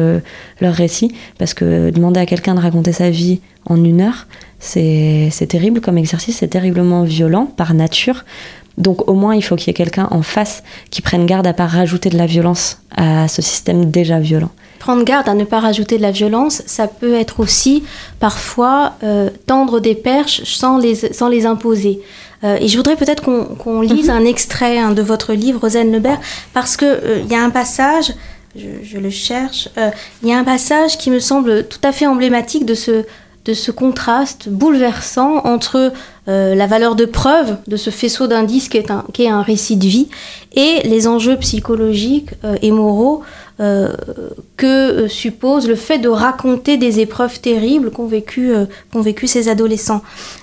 leur 0.62 0.74
récit. 0.74 1.14
Parce 1.38 1.54
que 1.54 1.90
demander 1.90 2.20
à 2.20 2.26
quelqu'un 2.26 2.56
de 2.56 2.62
raconter 2.62 2.94
sa 2.94 3.10
vie 3.10 3.42
en 3.66 3.84
une 3.84 4.02
heure, 4.02 4.28
c'est 4.60 5.48
terrible 5.50 5.82
comme 5.82 5.98
exercice, 5.98 6.38
c'est 6.38 6.48
terriblement 6.48 7.04
violent 7.04 7.46
par 7.46 7.74
nature. 7.74 8.26
Donc 8.78 9.10
au 9.10 9.14
moins, 9.14 9.36
il 9.36 9.44
faut 9.44 9.56
qu'il 9.56 9.68
y 9.68 9.72
ait 9.72 9.74
quelqu'un 9.74 10.08
en 10.12 10.22
face 10.22 10.64
qui 10.92 11.02
prenne 11.02 11.26
garde 11.26 11.48
à 11.48 11.54
pas 11.54 11.68
rajouter 11.68 12.10
de 12.10 12.18
la 12.18 12.26
violence 12.26 12.82
à 12.96 13.28
ce 13.28 13.42
système 13.42 13.92
déjà 13.92 14.20
violent 14.20 14.52
prendre 14.82 15.04
garde 15.04 15.30
à 15.30 15.36
ne 15.36 15.44
pas 15.44 15.60
rajouter 15.60 15.98
de 15.98 16.02
la 16.02 16.10
violence, 16.10 16.64
ça 16.66 16.88
peut 16.88 17.14
être 17.14 17.40
aussi 17.40 17.84
parfois 18.20 18.94
euh, 19.04 19.30
tendre 19.46 19.80
des 19.80 19.94
perches 19.94 20.44
sans 20.44 20.80
les, 20.80 20.96
sans 20.96 21.30
les 21.30 21.46
imposer. 21.46 22.02
Euh, 22.44 22.58
et 22.60 22.68
je 22.68 22.78
voudrais 22.78 22.96
peut-être 22.96 23.22
qu'on 23.22 23.82
lise 23.82 24.08
mhm. 24.08 24.16
un 24.16 24.26
extrait 24.26 24.80
hein, 24.80 24.92
de 24.92 25.04
votre 25.04 25.34
livre, 25.34 25.62
Rosanne 25.62 25.92
Lebert, 25.92 26.20
parce 26.54 26.78
qu'il 26.78 26.88
euh, 26.88 27.22
y 27.30 27.36
a 27.36 27.44
un 27.44 27.52
passage, 27.52 28.16
je, 28.56 28.98
le 28.98 29.12
cherche, 29.12 29.70
il 30.24 30.30
y 30.30 30.34
a 30.34 30.38
un 30.40 30.44
passage 30.44 30.98
qui 30.98 31.12
me 31.12 31.20
semble 31.20 31.68
tout 31.68 31.80
à 31.84 31.92
fait 31.92 32.08
emblématique 32.08 32.66
de 32.66 32.74
ce, 32.74 33.06
de 33.46 33.54
ce 33.54 33.70
contraste 33.70 34.50
bouleversant 34.50 35.46
entre 35.46 35.94
la 36.28 36.68
valeur 36.68 36.96
de 36.96 37.06
preuve 37.06 37.58
de 37.68 37.78
ce 37.78 37.90
faisceau 37.90 38.28
d'indices 38.28 38.68
qui, 38.68 38.78
est 38.78 38.92
un, 38.92 39.06
qui 39.14 39.24
est 39.24 39.30
un 39.30 39.42
récit 39.42 39.78
de 39.78 39.86
vie 39.86 40.10
et 40.54 40.82
les 40.84 41.08
enjeux 41.08 41.38
psychologiques 41.38 42.32
et 42.62 42.72
moraux 42.72 43.24
euh, 43.62 43.94
que 44.58 44.66
euh, 45.04 45.08
suppose 45.08 45.68
le 45.68 45.76
fait 45.76 46.00
de 46.00 46.10
raconter 46.10 46.78
des 46.78 47.00
épreuves 47.00 47.40
terribles 47.42 47.92
qu'ont 47.92 48.08
vécu, 48.08 48.56
euh, 48.56 48.66
vécu 48.96 49.28
ces 49.28 49.50
adolescents. 49.50 50.02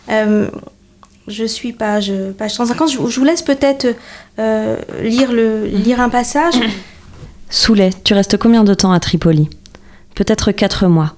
je 0.08 1.44
suis 1.44 1.72
page, 1.72 2.12
page 2.38 2.54
150. 2.54 2.92
Je, 2.92 2.98
vous 2.98 3.24
laisse 3.24 3.42
peut-être 3.42 3.88
lire, 5.02 5.32
lire 5.32 6.00
un 6.00 6.08
passage. 6.10 6.54
Soulet, 7.50 7.90
tu 8.04 8.14
restes 8.14 8.36
combien 8.36 8.62
de 8.62 8.74
temps 8.74 8.92
à 8.92 9.00
Tripoli? 9.00 9.50
Peut-être 10.14 10.52
quatre 10.52 10.86
mois. 10.86 11.14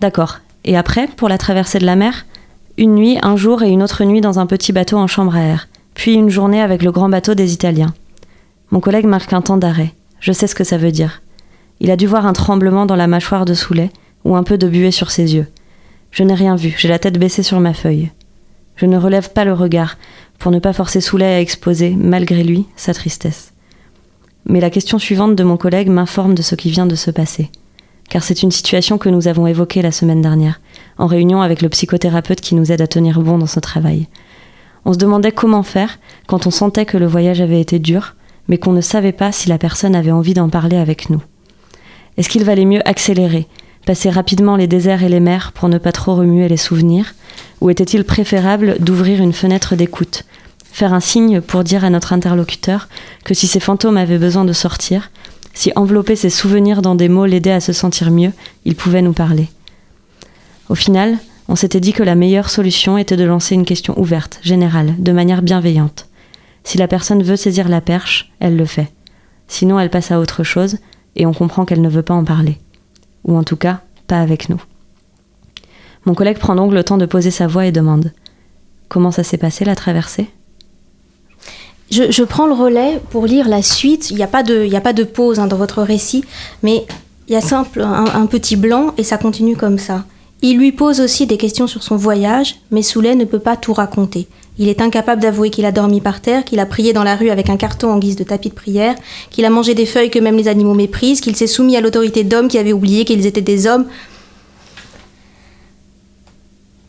D'accord. 0.00 0.38
Et 0.64 0.78
après, 0.78 1.08
pour 1.08 1.28
la 1.28 1.36
traversée 1.36 1.78
de 1.78 1.86
la 1.86 1.96
mer? 1.96 2.24
Une 2.78 2.94
nuit, 2.94 3.18
un 3.22 3.36
jour 3.36 3.62
et 3.62 3.68
une 3.68 3.82
autre 3.82 4.04
nuit 4.04 4.22
dans 4.22 4.38
un 4.38 4.46
petit 4.46 4.72
bateau 4.72 4.96
en 4.96 5.06
chambre 5.06 5.36
à 5.36 5.42
air. 5.42 5.68
Puis 5.92 6.14
une 6.14 6.30
journée 6.30 6.62
avec 6.62 6.82
le 6.82 6.90
grand 6.90 7.10
bateau 7.10 7.34
des 7.34 7.52
Italiens. 7.52 7.92
Mon 8.70 8.80
collègue 8.80 9.04
marque 9.04 9.34
un 9.34 9.42
temps 9.42 9.58
d'arrêt. 9.58 9.92
Je 10.22 10.30
sais 10.30 10.46
ce 10.46 10.54
que 10.54 10.62
ça 10.62 10.78
veut 10.78 10.92
dire. 10.92 11.20
Il 11.80 11.90
a 11.90 11.96
dû 11.96 12.06
voir 12.06 12.26
un 12.26 12.32
tremblement 12.32 12.86
dans 12.86 12.94
la 12.94 13.08
mâchoire 13.08 13.44
de 13.44 13.54
Soulet, 13.54 13.90
ou 14.24 14.36
un 14.36 14.44
peu 14.44 14.56
de 14.56 14.68
buée 14.68 14.92
sur 14.92 15.10
ses 15.10 15.34
yeux. 15.34 15.48
Je 16.12 16.22
n'ai 16.22 16.34
rien 16.34 16.54
vu, 16.54 16.72
j'ai 16.78 16.86
la 16.86 17.00
tête 17.00 17.18
baissée 17.18 17.42
sur 17.42 17.58
ma 17.58 17.74
feuille. 17.74 18.12
Je 18.76 18.86
ne 18.86 18.96
relève 18.96 19.32
pas 19.32 19.44
le 19.44 19.52
regard, 19.52 19.98
pour 20.38 20.52
ne 20.52 20.60
pas 20.60 20.72
forcer 20.72 21.00
Soulet 21.00 21.24
à 21.24 21.40
exposer, 21.40 21.96
malgré 21.98 22.44
lui, 22.44 22.66
sa 22.76 22.94
tristesse. 22.94 23.52
Mais 24.46 24.60
la 24.60 24.70
question 24.70 25.00
suivante 25.00 25.34
de 25.34 25.42
mon 25.42 25.56
collègue 25.56 25.88
m'informe 25.88 26.36
de 26.36 26.42
ce 26.42 26.54
qui 26.54 26.70
vient 26.70 26.86
de 26.86 26.94
se 26.94 27.10
passer. 27.10 27.50
Car 28.08 28.22
c'est 28.22 28.44
une 28.44 28.52
situation 28.52 28.98
que 28.98 29.08
nous 29.08 29.26
avons 29.26 29.48
évoquée 29.48 29.82
la 29.82 29.90
semaine 29.90 30.22
dernière, 30.22 30.60
en 30.98 31.08
réunion 31.08 31.42
avec 31.42 31.62
le 31.62 31.68
psychothérapeute 31.68 32.40
qui 32.40 32.54
nous 32.54 32.70
aide 32.70 32.82
à 32.82 32.86
tenir 32.86 33.20
bon 33.22 33.38
dans 33.38 33.46
ce 33.48 33.58
travail. 33.58 34.06
On 34.84 34.92
se 34.92 34.98
demandait 34.98 35.32
comment 35.32 35.64
faire 35.64 35.98
quand 36.28 36.46
on 36.46 36.52
sentait 36.52 36.86
que 36.86 36.98
le 36.98 37.06
voyage 37.06 37.40
avait 37.40 37.60
été 37.60 37.80
dur, 37.80 38.14
mais 38.48 38.58
qu'on 38.58 38.72
ne 38.72 38.80
savait 38.80 39.12
pas 39.12 39.32
si 39.32 39.48
la 39.48 39.58
personne 39.58 39.94
avait 39.94 40.10
envie 40.10 40.34
d'en 40.34 40.48
parler 40.48 40.76
avec 40.76 41.10
nous. 41.10 41.22
Est-ce 42.16 42.28
qu'il 42.28 42.44
valait 42.44 42.64
mieux 42.64 42.86
accélérer, 42.86 43.46
passer 43.86 44.10
rapidement 44.10 44.56
les 44.56 44.66
déserts 44.66 45.02
et 45.02 45.08
les 45.08 45.20
mers 45.20 45.52
pour 45.52 45.68
ne 45.68 45.78
pas 45.78 45.92
trop 45.92 46.14
remuer 46.14 46.48
les 46.48 46.56
souvenirs, 46.56 47.14
ou 47.60 47.70
était-il 47.70 48.04
préférable 48.04 48.76
d'ouvrir 48.80 49.20
une 49.20 49.32
fenêtre 49.32 49.76
d'écoute, 49.76 50.24
faire 50.72 50.94
un 50.94 51.00
signe 51.00 51.40
pour 51.40 51.64
dire 51.64 51.84
à 51.84 51.90
notre 51.90 52.12
interlocuteur 52.12 52.88
que 53.24 53.34
si 53.34 53.46
ces 53.46 53.60
fantômes 53.60 53.96
avaient 53.96 54.18
besoin 54.18 54.44
de 54.44 54.52
sortir, 54.52 55.10
si 55.54 55.72
envelopper 55.76 56.16
ses 56.16 56.30
souvenirs 56.30 56.82
dans 56.82 56.94
des 56.94 57.08
mots 57.08 57.26
l'aidait 57.26 57.52
à 57.52 57.60
se 57.60 57.72
sentir 57.72 58.10
mieux, 58.10 58.32
il 58.64 58.74
pouvait 58.74 59.02
nous 59.02 59.12
parler? 59.12 59.48
Au 60.68 60.74
final, 60.74 61.18
on 61.48 61.56
s'était 61.56 61.80
dit 61.80 61.92
que 61.92 62.02
la 62.02 62.14
meilleure 62.14 62.48
solution 62.48 62.96
était 62.96 63.16
de 63.16 63.24
lancer 63.24 63.54
une 63.54 63.66
question 63.66 63.98
ouverte, 63.98 64.38
générale, 64.42 64.94
de 64.98 65.12
manière 65.12 65.42
bienveillante. 65.42 66.06
Si 66.64 66.78
la 66.78 66.88
personne 66.88 67.22
veut 67.22 67.36
saisir 67.36 67.68
la 67.68 67.80
perche, 67.80 68.32
elle 68.40 68.56
le 68.56 68.64
fait. 68.64 68.92
Sinon, 69.48 69.78
elle 69.78 69.90
passe 69.90 70.10
à 70.10 70.20
autre 70.20 70.44
chose 70.44 70.78
et 71.16 71.26
on 71.26 71.32
comprend 71.32 71.64
qu'elle 71.64 71.82
ne 71.82 71.88
veut 71.88 72.02
pas 72.02 72.14
en 72.14 72.24
parler. 72.24 72.58
Ou 73.24 73.36
en 73.36 73.44
tout 73.44 73.56
cas, 73.56 73.80
pas 74.06 74.20
avec 74.20 74.48
nous. 74.48 74.62
Mon 76.04 76.14
collègue 76.14 76.38
prend 76.38 76.54
donc 76.54 76.72
le 76.72 76.84
temps 76.84 76.98
de 76.98 77.06
poser 77.06 77.30
sa 77.30 77.46
voix 77.46 77.66
et 77.66 77.72
demande 77.72 78.12
Comment 78.88 79.10
ça 79.10 79.22
s'est 79.22 79.38
passé 79.38 79.64
la 79.64 79.74
traversée? 79.74 80.28
Je, 81.90 82.22
prends 82.22 82.46
le 82.46 82.54
relais 82.54 83.00
pour 83.10 83.26
lire 83.26 83.48
la 83.48 83.62
suite. 83.62 84.10
Il 84.10 84.16
n'y 84.16 84.22
a, 84.22 84.26
pas 84.26 84.42
de, 84.42 84.74
a 84.74 84.80
pas 84.80 84.94
de 84.94 85.04
pause 85.04 85.38
hein, 85.38 85.46
dans 85.46 85.58
votre 85.58 85.82
récit, 85.82 86.24
mais 86.62 86.86
il 87.28 87.32
y 87.32 87.36
a 87.36 87.42
simple 87.42 87.82
un, 87.82 88.26
petit 88.26 88.56
blanc 88.56 88.94
et 88.96 89.04
ça 89.04 89.18
continue 89.18 89.56
comme 89.56 89.78
ça. 89.78 90.04
Il 90.40 90.56
lui 90.56 90.72
pose 90.72 91.00
aussi 91.00 91.26
des 91.26 91.36
questions 91.36 91.66
sur 91.66 91.82
son 91.82 91.96
voyage, 91.96 92.56
mais 92.70 92.82
Soulet 92.82 93.14
ne 93.14 93.26
peut 93.26 93.38
pas 93.38 93.56
tout 93.56 93.74
raconter. 93.74 94.26
Il 94.58 94.68
est 94.68 94.82
incapable 94.82 95.22
d'avouer 95.22 95.50
qu'il 95.50 95.64
a 95.64 95.72
dormi 95.72 96.00
par 96.00 96.20
terre, 96.20 96.44
qu'il 96.44 96.60
a 96.60 96.66
prié 96.66 96.92
dans 96.92 97.04
la 97.04 97.16
rue 97.16 97.30
avec 97.30 97.48
un 97.48 97.56
carton 97.56 97.90
en 97.90 97.98
guise 97.98 98.16
de 98.16 98.24
tapis 98.24 98.50
de 98.50 98.54
prière, 98.54 98.94
qu'il 99.30 99.46
a 99.46 99.50
mangé 99.50 99.74
des 99.74 99.86
feuilles 99.86 100.10
que 100.10 100.18
même 100.18 100.36
les 100.36 100.48
animaux 100.48 100.74
méprisent, 100.74 101.22
qu'il 101.22 101.36
s'est 101.36 101.46
soumis 101.46 101.76
à 101.76 101.80
l'autorité 101.80 102.22
d'hommes 102.22 102.48
qui 102.48 102.58
avaient 102.58 102.74
oublié 102.74 103.04
qu'ils 103.04 103.24
étaient 103.24 103.40
des 103.40 103.66
hommes. 103.66 103.86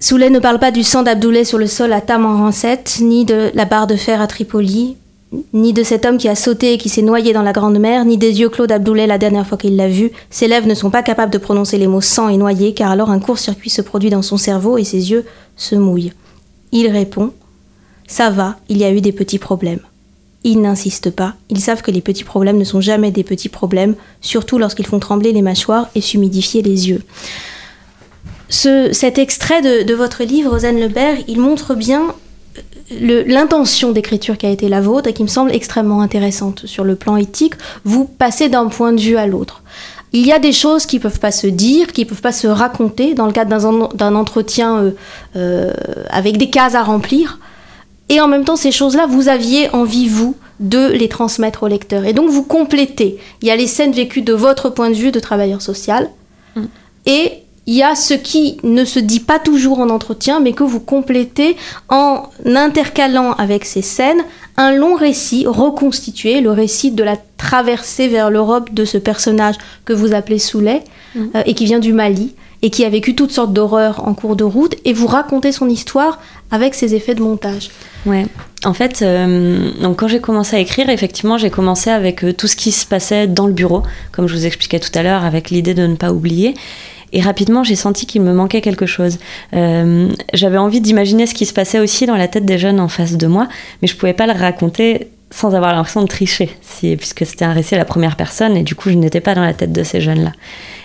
Soulet 0.01 0.29
ne 0.29 0.39
parle 0.39 0.59
pas 0.59 0.71
du 0.71 0.83
sang 0.83 1.03
d'Abdoulay 1.03 1.45
sur 1.45 1.57
le 1.57 1.67
sol 1.67 1.93
à 1.93 2.01
Tam 2.01 2.51
ni 2.99 3.23
de 3.23 3.51
la 3.53 3.63
barre 3.63 3.87
de 3.87 3.95
fer 3.95 4.19
à 4.19 4.27
Tripoli, 4.27 4.97
ni 5.53 5.71
de 5.71 5.83
cet 5.83 6.05
homme 6.05 6.17
qui 6.17 6.27
a 6.27 6.35
sauté 6.35 6.73
et 6.73 6.77
qui 6.77 6.89
s'est 6.89 7.01
noyé 7.01 7.31
dans 7.31 7.41
la 7.41 7.53
Grande 7.53 7.79
Mer, 7.79 8.03
ni 8.03 8.17
des 8.17 8.41
yeux 8.41 8.49
clos 8.49 8.67
d'Abdoulay 8.67 9.07
la 9.07 9.17
dernière 9.17 9.47
fois 9.47 9.57
qu'il 9.57 9.77
l'a 9.77 9.87
vu. 9.87 10.11
Ses 10.29 10.49
lèvres 10.49 10.67
ne 10.67 10.75
sont 10.75 10.89
pas 10.89 11.03
capables 11.03 11.31
de 11.31 11.37
prononcer 11.37 11.77
les 11.77 11.87
mots 11.87 12.01
sang 12.01 12.27
et 12.27 12.35
noyé, 12.35 12.73
car 12.73 12.91
alors 12.91 13.09
un 13.09 13.19
court-circuit 13.19 13.69
se 13.69 13.81
produit 13.81 14.09
dans 14.09 14.21
son 14.21 14.35
cerveau 14.35 14.77
et 14.77 14.83
ses 14.83 15.11
yeux 15.11 15.23
se 15.55 15.75
mouillent. 15.75 16.11
Il 16.73 16.89
répond 16.89 17.31
Ça 18.07 18.29
va, 18.29 18.57
il 18.69 18.77
y 18.77 18.83
a 18.83 18.91
eu 18.91 19.01
des 19.01 19.11
petits 19.11 19.39
problèmes. 19.39 19.79
Ils 20.43 20.59
n'insistent 20.59 21.11
pas, 21.11 21.35
ils 21.49 21.61
savent 21.61 21.81
que 21.81 21.91
les 21.91 22.01
petits 22.01 22.25
problèmes 22.25 22.57
ne 22.57 22.65
sont 22.65 22.81
jamais 22.81 23.11
des 23.11 23.23
petits 23.23 23.49
problèmes, 23.49 23.95
surtout 24.19 24.57
lorsqu'ils 24.57 24.85
font 24.85 24.99
trembler 24.99 25.31
les 25.31 25.41
mâchoires 25.41 25.89
et 25.95 26.01
s'humidifier 26.01 26.61
les 26.61 26.89
yeux. 26.89 27.01
Ce, 28.49 28.91
cet 28.91 29.17
extrait 29.17 29.61
de, 29.61 29.93
votre 29.93 30.23
livre, 30.23 30.51
Rosanne 30.51 30.79
Lebert, 30.79 31.17
il 31.27 31.39
montre 31.39 31.75
bien 31.75 32.13
l'intention 32.91 33.91
d'écriture 33.91 34.37
qui 34.37 34.45
a 34.45 34.49
été 34.49 34.67
la 34.67 34.81
vôtre 34.81 35.09
et 35.09 35.13
qui 35.13 35.23
me 35.23 35.27
semble 35.27 35.51
extrêmement 35.51 36.01
intéressante 36.01 36.65
sur 36.65 36.83
le 36.83 36.95
plan 36.95 37.15
éthique. 37.15 37.55
Vous 37.85 38.05
passez 38.05 38.49
d'un 38.49 38.67
point 38.67 38.91
de 38.91 39.01
vue 39.01 39.17
à 39.17 39.25
l'autre. 39.25 39.63
Il 40.11 40.27
y 40.27 40.31
a 40.31 40.37
des 40.37 40.51
choses 40.51 40.85
qui 40.85 40.97
ne 40.97 41.01
peuvent 41.01 41.19
pas 41.19 41.31
se 41.31 41.47
dire, 41.47 41.91
qui 41.91 42.03
ne 42.03 42.09
peuvent 42.09 42.21
pas 42.21 42.31
se 42.31 42.45
raconter 42.45 43.15
dans 43.15 43.25
le 43.25 43.31
cadre 43.31 43.95
d'un 43.95 44.15
entretien 44.15 44.77
euh, 44.77 44.91
euh, 45.35 45.73
avec 46.09 46.37
des 46.37 46.51
cases 46.51 46.75
à 46.75 46.83
remplir. 46.83 47.39
Et 48.09 48.19
en 48.19 48.27
même 48.27 48.43
temps, 48.43 48.55
ces 48.55 48.71
choses-là, 48.71 49.07
vous 49.07 49.29
aviez 49.29 49.69
envie, 49.73 50.07
vous, 50.07 50.35
de 50.59 50.87
les 50.91 51.09
transmettre 51.09 51.63
au 51.63 51.67
lecteur. 51.67 52.05
Et 52.05 52.13
donc, 52.13 52.29
vous 52.29 52.43
complétez. 52.43 53.17
Il 53.41 53.47
y 53.47 53.51
a 53.51 53.55
les 53.55 53.67
scènes 53.67 53.93
vécues 53.93 54.21
de 54.21 54.33
votre 54.33 54.69
point 54.69 54.89
de 54.89 54.95
vue 54.95 55.11
de 55.11 55.19
travailleur 55.19 55.61
social. 55.61 56.09
Mm. 56.55 56.63
Et 57.05 57.31
il 57.65 57.75
y 57.75 57.83
a 57.83 57.95
ce 57.95 58.13
qui 58.13 58.57
ne 58.63 58.83
se 58.83 58.99
dit 58.99 59.21
pas 59.21 59.39
toujours 59.39 59.79
en 59.79 59.89
entretien, 59.89 60.41
mais 60.41 60.51
que 60.51 60.63
vous 60.63 60.81
complétez 60.81 61.55
en 61.87 62.29
intercalant 62.45 63.33
avec 63.33 63.63
ces 63.63 63.81
scènes 63.81 64.21
un 64.57 64.73
long 64.73 64.95
récit 64.95 65.45
reconstitué, 65.47 66.41
le 66.41 66.51
récit 66.51 66.91
de 66.91 67.03
la 67.03 67.17
traversée 67.37 68.07
vers 68.07 68.29
l'Europe 68.29 68.73
de 68.73 68.85
ce 68.85 68.97
personnage 68.97 69.55
que 69.85 69.93
vous 69.93 70.13
appelez 70.13 70.39
Soulet, 70.39 70.83
mmh. 71.15 71.21
euh, 71.35 71.43
et 71.45 71.53
qui 71.53 71.65
vient 71.65 71.79
du 71.79 71.93
Mali, 71.93 72.35
et 72.61 72.69
qui 72.69 72.85
a 72.85 72.89
vécu 72.89 73.15
toutes 73.15 73.31
sortes 73.31 73.53
d'horreurs 73.53 74.07
en 74.07 74.13
cours 74.13 74.35
de 74.35 74.43
route, 74.43 74.75
et 74.85 74.93
vous 74.93 75.07
racontez 75.07 75.51
son 75.51 75.69
histoire 75.69 76.19
avec 76.51 76.75
ses 76.75 76.95
effets 76.95 77.15
de 77.15 77.21
montage. 77.21 77.71
Ouais. 78.05 78.25
En 78.65 78.73
fait, 78.73 79.01
euh, 79.01 79.71
donc 79.81 79.99
quand 79.99 80.07
j'ai 80.07 80.21
commencé 80.21 80.55
à 80.55 80.59
écrire, 80.59 80.89
effectivement, 80.89 81.37
j'ai 81.37 81.49
commencé 81.49 81.89
avec 81.89 82.23
euh, 82.23 82.33
tout 82.33 82.47
ce 82.47 82.55
qui 82.55 82.71
se 82.71 82.85
passait 82.85 83.27
dans 83.27 83.47
le 83.47 83.53
bureau, 83.53 83.83
comme 84.11 84.27
je 84.27 84.33
vous 84.33 84.45
expliquais 84.45 84.79
tout 84.79 84.91
à 84.93 85.03
l'heure, 85.03 85.23
avec 85.23 85.49
l'idée 85.49 85.73
de 85.73 85.85
ne 85.85 85.95
pas 85.95 86.11
oublier. 86.11 86.53
Et 87.11 87.21
rapidement, 87.21 87.63
j'ai 87.63 87.75
senti 87.75 88.07
qu'il 88.07 88.21
me 88.23 88.33
manquait 88.33 88.61
quelque 88.61 88.87
chose. 88.87 89.19
Euh, 89.53 90.09
j'avais 90.33 90.57
envie 90.57 90.81
d'imaginer 90.81 91.27
ce 91.27 91.35
qui 91.35 91.45
se 91.45 91.53
passait 91.53 91.79
aussi 91.79 92.05
dans 92.07 92.15
la 92.15 92.27
tête 92.27 92.45
des 92.45 92.57
jeunes 92.57 92.79
en 92.79 92.87
face 92.87 93.17
de 93.17 93.27
moi, 93.27 93.47
mais 93.81 93.87
je 93.87 93.95
pouvais 93.95 94.13
pas 94.13 94.25
le 94.25 94.33
raconter 94.33 95.09
sans 95.33 95.55
avoir 95.55 95.73
l'impression 95.73 96.03
de 96.03 96.07
tricher, 96.07 96.47
puisque 96.79 97.25
c'était 97.25 97.43
un 97.43 97.53
récit 97.53 97.73
à 97.73 97.79
la 97.79 97.85
première 97.85 98.15
personne, 98.15 98.55
et 98.55 98.61
du 98.61 98.75
coup, 98.75 98.91
je 98.91 98.93
n'étais 98.93 99.19
pas 99.19 99.33
dans 99.33 99.41
la 99.41 99.55
tête 99.55 99.71
de 99.71 99.81
ces 99.81 99.99
jeunes-là. 99.99 100.31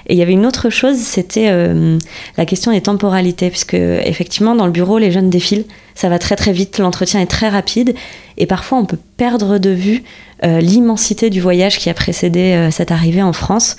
Et 0.07 0.15
il 0.15 0.19
y 0.19 0.23
avait 0.23 0.33
une 0.33 0.47
autre 0.47 0.71
chose, 0.71 0.97
c'était 0.97 1.49
euh, 1.51 1.99
la 2.39 2.47
question 2.47 2.73
des 2.73 2.81
temporalités, 2.81 3.51
puisque 3.51 3.75
effectivement, 3.75 4.55
dans 4.55 4.65
le 4.65 4.73
bureau, 4.73 4.97
les 4.97 5.11
jeunes 5.11 5.29
défilent, 5.29 5.67
ça 5.95 6.09
va 6.09 6.19
très 6.19 6.35
très 6.35 6.53
vite, 6.53 6.79
l'entretien 6.79 7.21
est 7.21 7.27
très 7.27 7.51
rapide, 7.51 7.95
et 8.39 8.47
parfois 8.47 8.79
on 8.79 8.87
peut 8.87 8.99
perdre 9.19 9.59
de 9.59 9.69
vue 9.69 10.03
euh, 10.45 10.61
l'immensité 10.61 11.29
du 11.29 11.43
voyage 11.43 11.79
qui 11.79 11.91
a 11.91 11.95
précédé 11.95 12.53
euh, 12.53 12.71
cette 12.71 12.91
arrivée 12.91 13.23
en 13.23 13.35
France 13.35 13.77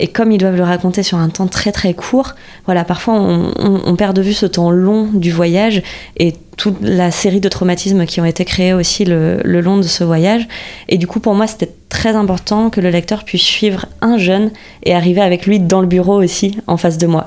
et 0.00 0.08
comme 0.08 0.32
ils 0.32 0.38
doivent 0.38 0.56
le 0.56 0.64
raconter 0.64 1.02
sur 1.02 1.18
un 1.18 1.28
temps 1.28 1.46
très 1.46 1.72
très 1.72 1.94
court, 1.94 2.34
voilà, 2.66 2.84
parfois 2.84 3.14
on, 3.14 3.96
perd 3.96 4.16
de 4.16 4.22
vue 4.22 4.32
ce 4.32 4.46
temps 4.46 4.70
long 4.70 5.08
du 5.12 5.30
voyage 5.30 5.82
et 6.16 6.34
toute 6.56 6.76
la 6.80 7.10
série 7.10 7.40
de 7.40 7.48
traumatismes 7.48 8.04
qui 8.06 8.20
ont 8.20 8.24
été 8.24 8.44
créés 8.44 8.72
aussi 8.72 9.04
le, 9.04 9.40
long 9.44 9.76
de 9.76 9.82
ce 9.82 10.02
voyage. 10.02 10.48
Et 10.88 10.98
du 10.98 11.06
coup, 11.06 11.20
pour 11.20 11.34
moi, 11.34 11.46
c'était 11.46 11.72
très 11.88 12.16
important 12.16 12.70
que 12.70 12.80
le 12.80 12.90
lecteur 12.90 13.24
puisse 13.24 13.42
suivre 13.42 13.86
un 14.00 14.18
jeune 14.18 14.50
et 14.82 14.94
arriver 14.94 15.20
avec 15.20 15.46
lui 15.46 15.60
dans 15.60 15.80
le 15.80 15.86
bureau 15.86 16.20
aussi, 16.22 16.58
en 16.66 16.76
face 16.76 16.98
de 16.98 17.06
moi. 17.06 17.24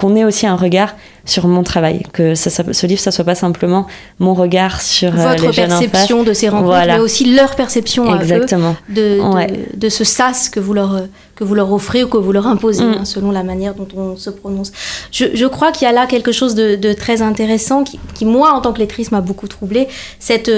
Qu'on 0.00 0.16
ait 0.16 0.24
aussi 0.24 0.46
un 0.46 0.56
regard 0.56 0.94
sur 1.26 1.46
mon 1.46 1.62
travail, 1.62 2.02
que 2.12 2.34
ça, 2.34 2.50
ce 2.50 2.86
livre, 2.86 3.00
ça 3.00 3.10
soit 3.10 3.24
pas 3.24 3.34
simplement 3.34 3.86
mon 4.18 4.34
regard 4.34 4.80
sur 4.80 5.12
euh, 5.12 5.34
votre 5.36 5.54
perception 5.54 6.22
de 6.22 6.32
ces 6.32 6.48
rencontres, 6.48 6.86
mais 6.86 6.98
aussi 6.98 7.34
leur 7.34 7.54
perception 7.54 8.18
Exactement. 8.18 8.74
à 8.88 8.92
eux 8.92 8.94
de, 8.94 9.76
de, 9.76 9.88
ce 9.88 10.04
sas 10.04 10.48
que 10.48 10.58
vous 10.58 10.72
leur 10.72 11.02
que 11.36 11.44
vous 11.44 11.54
leur 11.54 11.72
offrez 11.72 12.04
ou 12.04 12.08
que 12.08 12.18
vous 12.18 12.32
leur 12.32 12.46
imposez, 12.46 12.84
mm. 12.84 12.94
hein, 13.00 13.04
selon 13.04 13.30
la 13.30 13.42
manière 13.42 13.74
dont 13.74 13.88
on 13.96 14.16
se 14.16 14.30
prononce. 14.30 14.72
Je, 15.10 15.26
je 15.34 15.46
crois 15.46 15.72
qu'il 15.72 15.86
y 15.86 15.88
a 15.88 15.92
là 15.92 16.06
quelque 16.06 16.32
chose 16.32 16.54
de, 16.54 16.76
de 16.76 16.92
très 16.92 17.22
intéressant 17.22 17.84
qui, 17.84 17.98
qui, 18.14 18.24
moi, 18.26 18.52
en 18.52 18.60
tant 18.60 18.72
que 18.72 18.78
lectrice, 18.78 19.10
m'a 19.10 19.22
beaucoup 19.22 19.48
troublé, 19.48 19.88
cette 20.18 20.50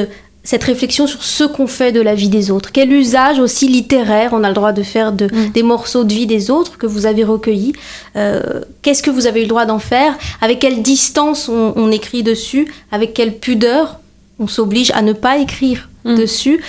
cette 0.44 0.64
réflexion 0.64 1.06
sur 1.06 1.22
ce 1.22 1.44
qu'on 1.44 1.66
fait 1.66 1.92
de 1.92 2.00
la 2.00 2.14
vie 2.14 2.28
des 2.28 2.50
autres. 2.50 2.72
Quel 2.72 2.92
usage 2.92 3.38
aussi 3.38 3.68
littéraire 3.68 4.30
on 4.32 4.42
a 4.42 4.48
le 4.48 4.54
droit 4.54 4.72
de 4.72 4.82
faire 4.82 5.12
de, 5.12 5.26
mm. 5.26 5.52
des 5.52 5.62
morceaux 5.62 6.04
de 6.04 6.12
vie 6.12 6.26
des 6.26 6.50
autres 6.50 6.78
que 6.78 6.86
vous 6.86 7.06
avez 7.06 7.24
recueillis 7.24 7.74
euh, 8.16 8.60
Qu'est-ce 8.82 9.02
que 9.02 9.10
vous 9.10 9.26
avez 9.26 9.40
eu 9.40 9.44
le 9.44 9.48
droit 9.48 9.66
d'en 9.66 9.78
faire? 9.78 10.18
Avec 10.40 10.58
quelle 10.58 10.82
distance 10.82 11.48
on, 11.48 11.72
on, 11.76 11.90
écrit 11.92 12.22
dessus? 12.22 12.72
Avec 12.90 13.14
quelle 13.14 13.38
pudeur 13.38 14.00
on 14.38 14.48
s'oblige 14.48 14.90
à 14.92 15.02
ne 15.02 15.12
pas 15.12 15.38
écrire 15.38 15.88
mm. 16.04 16.16
dessus? 16.16 16.60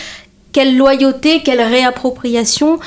Quelle 0.52 0.78
loyauté, 0.78 1.42
quelle 1.44 1.62
réappropriation? 1.62 2.80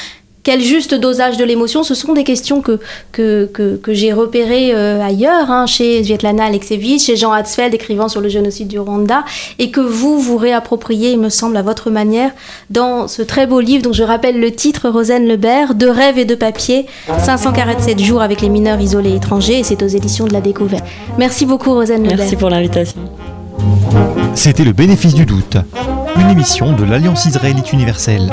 Quel 0.47 0.61
juste 0.61 0.95
dosage 0.95 1.39
de 1.39 1.45
l'émotion 1.45 1.83
Ce 1.83 1.97
sont 1.97 2.13
des 2.13 2.23
questions 2.23 2.61
que, 2.61 2.79
que, 3.11 3.51
que, 3.53 3.93
j'ai 3.93 4.13
repérées 4.13 4.71
euh, 4.73 5.03
ailleurs, 5.03 5.51
hein, 5.51 5.67
chez 5.67 6.05
Svetlana 6.05 6.45
Alexievich, 6.45 7.05
chez 7.05 7.17
Jean 7.17 7.33
Hatzfeld, 7.33 7.75
écrivant 7.75 8.07
sur 8.07 8.21
le 8.21 8.29
génocide 8.29 8.69
du 8.69 8.79
Rwanda, 8.79 9.25
et 9.59 9.73
que 9.73 9.81
vous 9.81 10.21
vous 10.21 10.37
réappropriez, 10.37 11.11
il 11.11 11.19
me 11.19 11.31
semble, 11.31 11.57
à 11.57 11.63
votre 11.63 11.91
manière, 11.91 12.31
dans 12.71 13.09
ce 13.09 13.23
très 13.23 13.49
beau 13.49 13.59
livre 13.59 13.83
dont 13.83 13.93
je 13.93 14.05
rappelle 14.05 14.39
le 14.39 14.53
titre, 14.53 14.89
Rosen 14.89 15.27
Lebert, 15.27 15.75
De 15.75 15.89
rêve 15.89 16.17
et 16.17 16.25
de 16.25 16.37
papier, 16.37 16.87
547 17.19 17.99
jours 17.99 18.23
avec 18.23 18.41
les 18.41 18.49
mineurs 18.49 18.81
isolés 18.81 19.17
étrangers, 19.17 19.59
et 19.59 19.65
c'est 19.65 19.83
aux 19.83 19.89
éditions 19.89 20.29
de 20.29 20.33
la 20.33 20.41
découverte. 20.41 20.85
Merci 21.19 21.45
beaucoup, 21.45 21.75
Rosen 21.75 22.05
Lebert. 22.05 22.19
Merci 22.19 22.37
pour 22.37 22.51
l'invitation. 22.51 23.01
C'était 24.37 24.63
Le 24.63 24.73
bénéfice 24.73 25.15
du 25.15 25.27
doute, 25.27 25.57
une 26.21 26.31
émission 26.31 26.73
de 26.73 26.85
l'Alliance 26.85 27.27
israélite 27.27 27.73
universelle. 27.73 28.31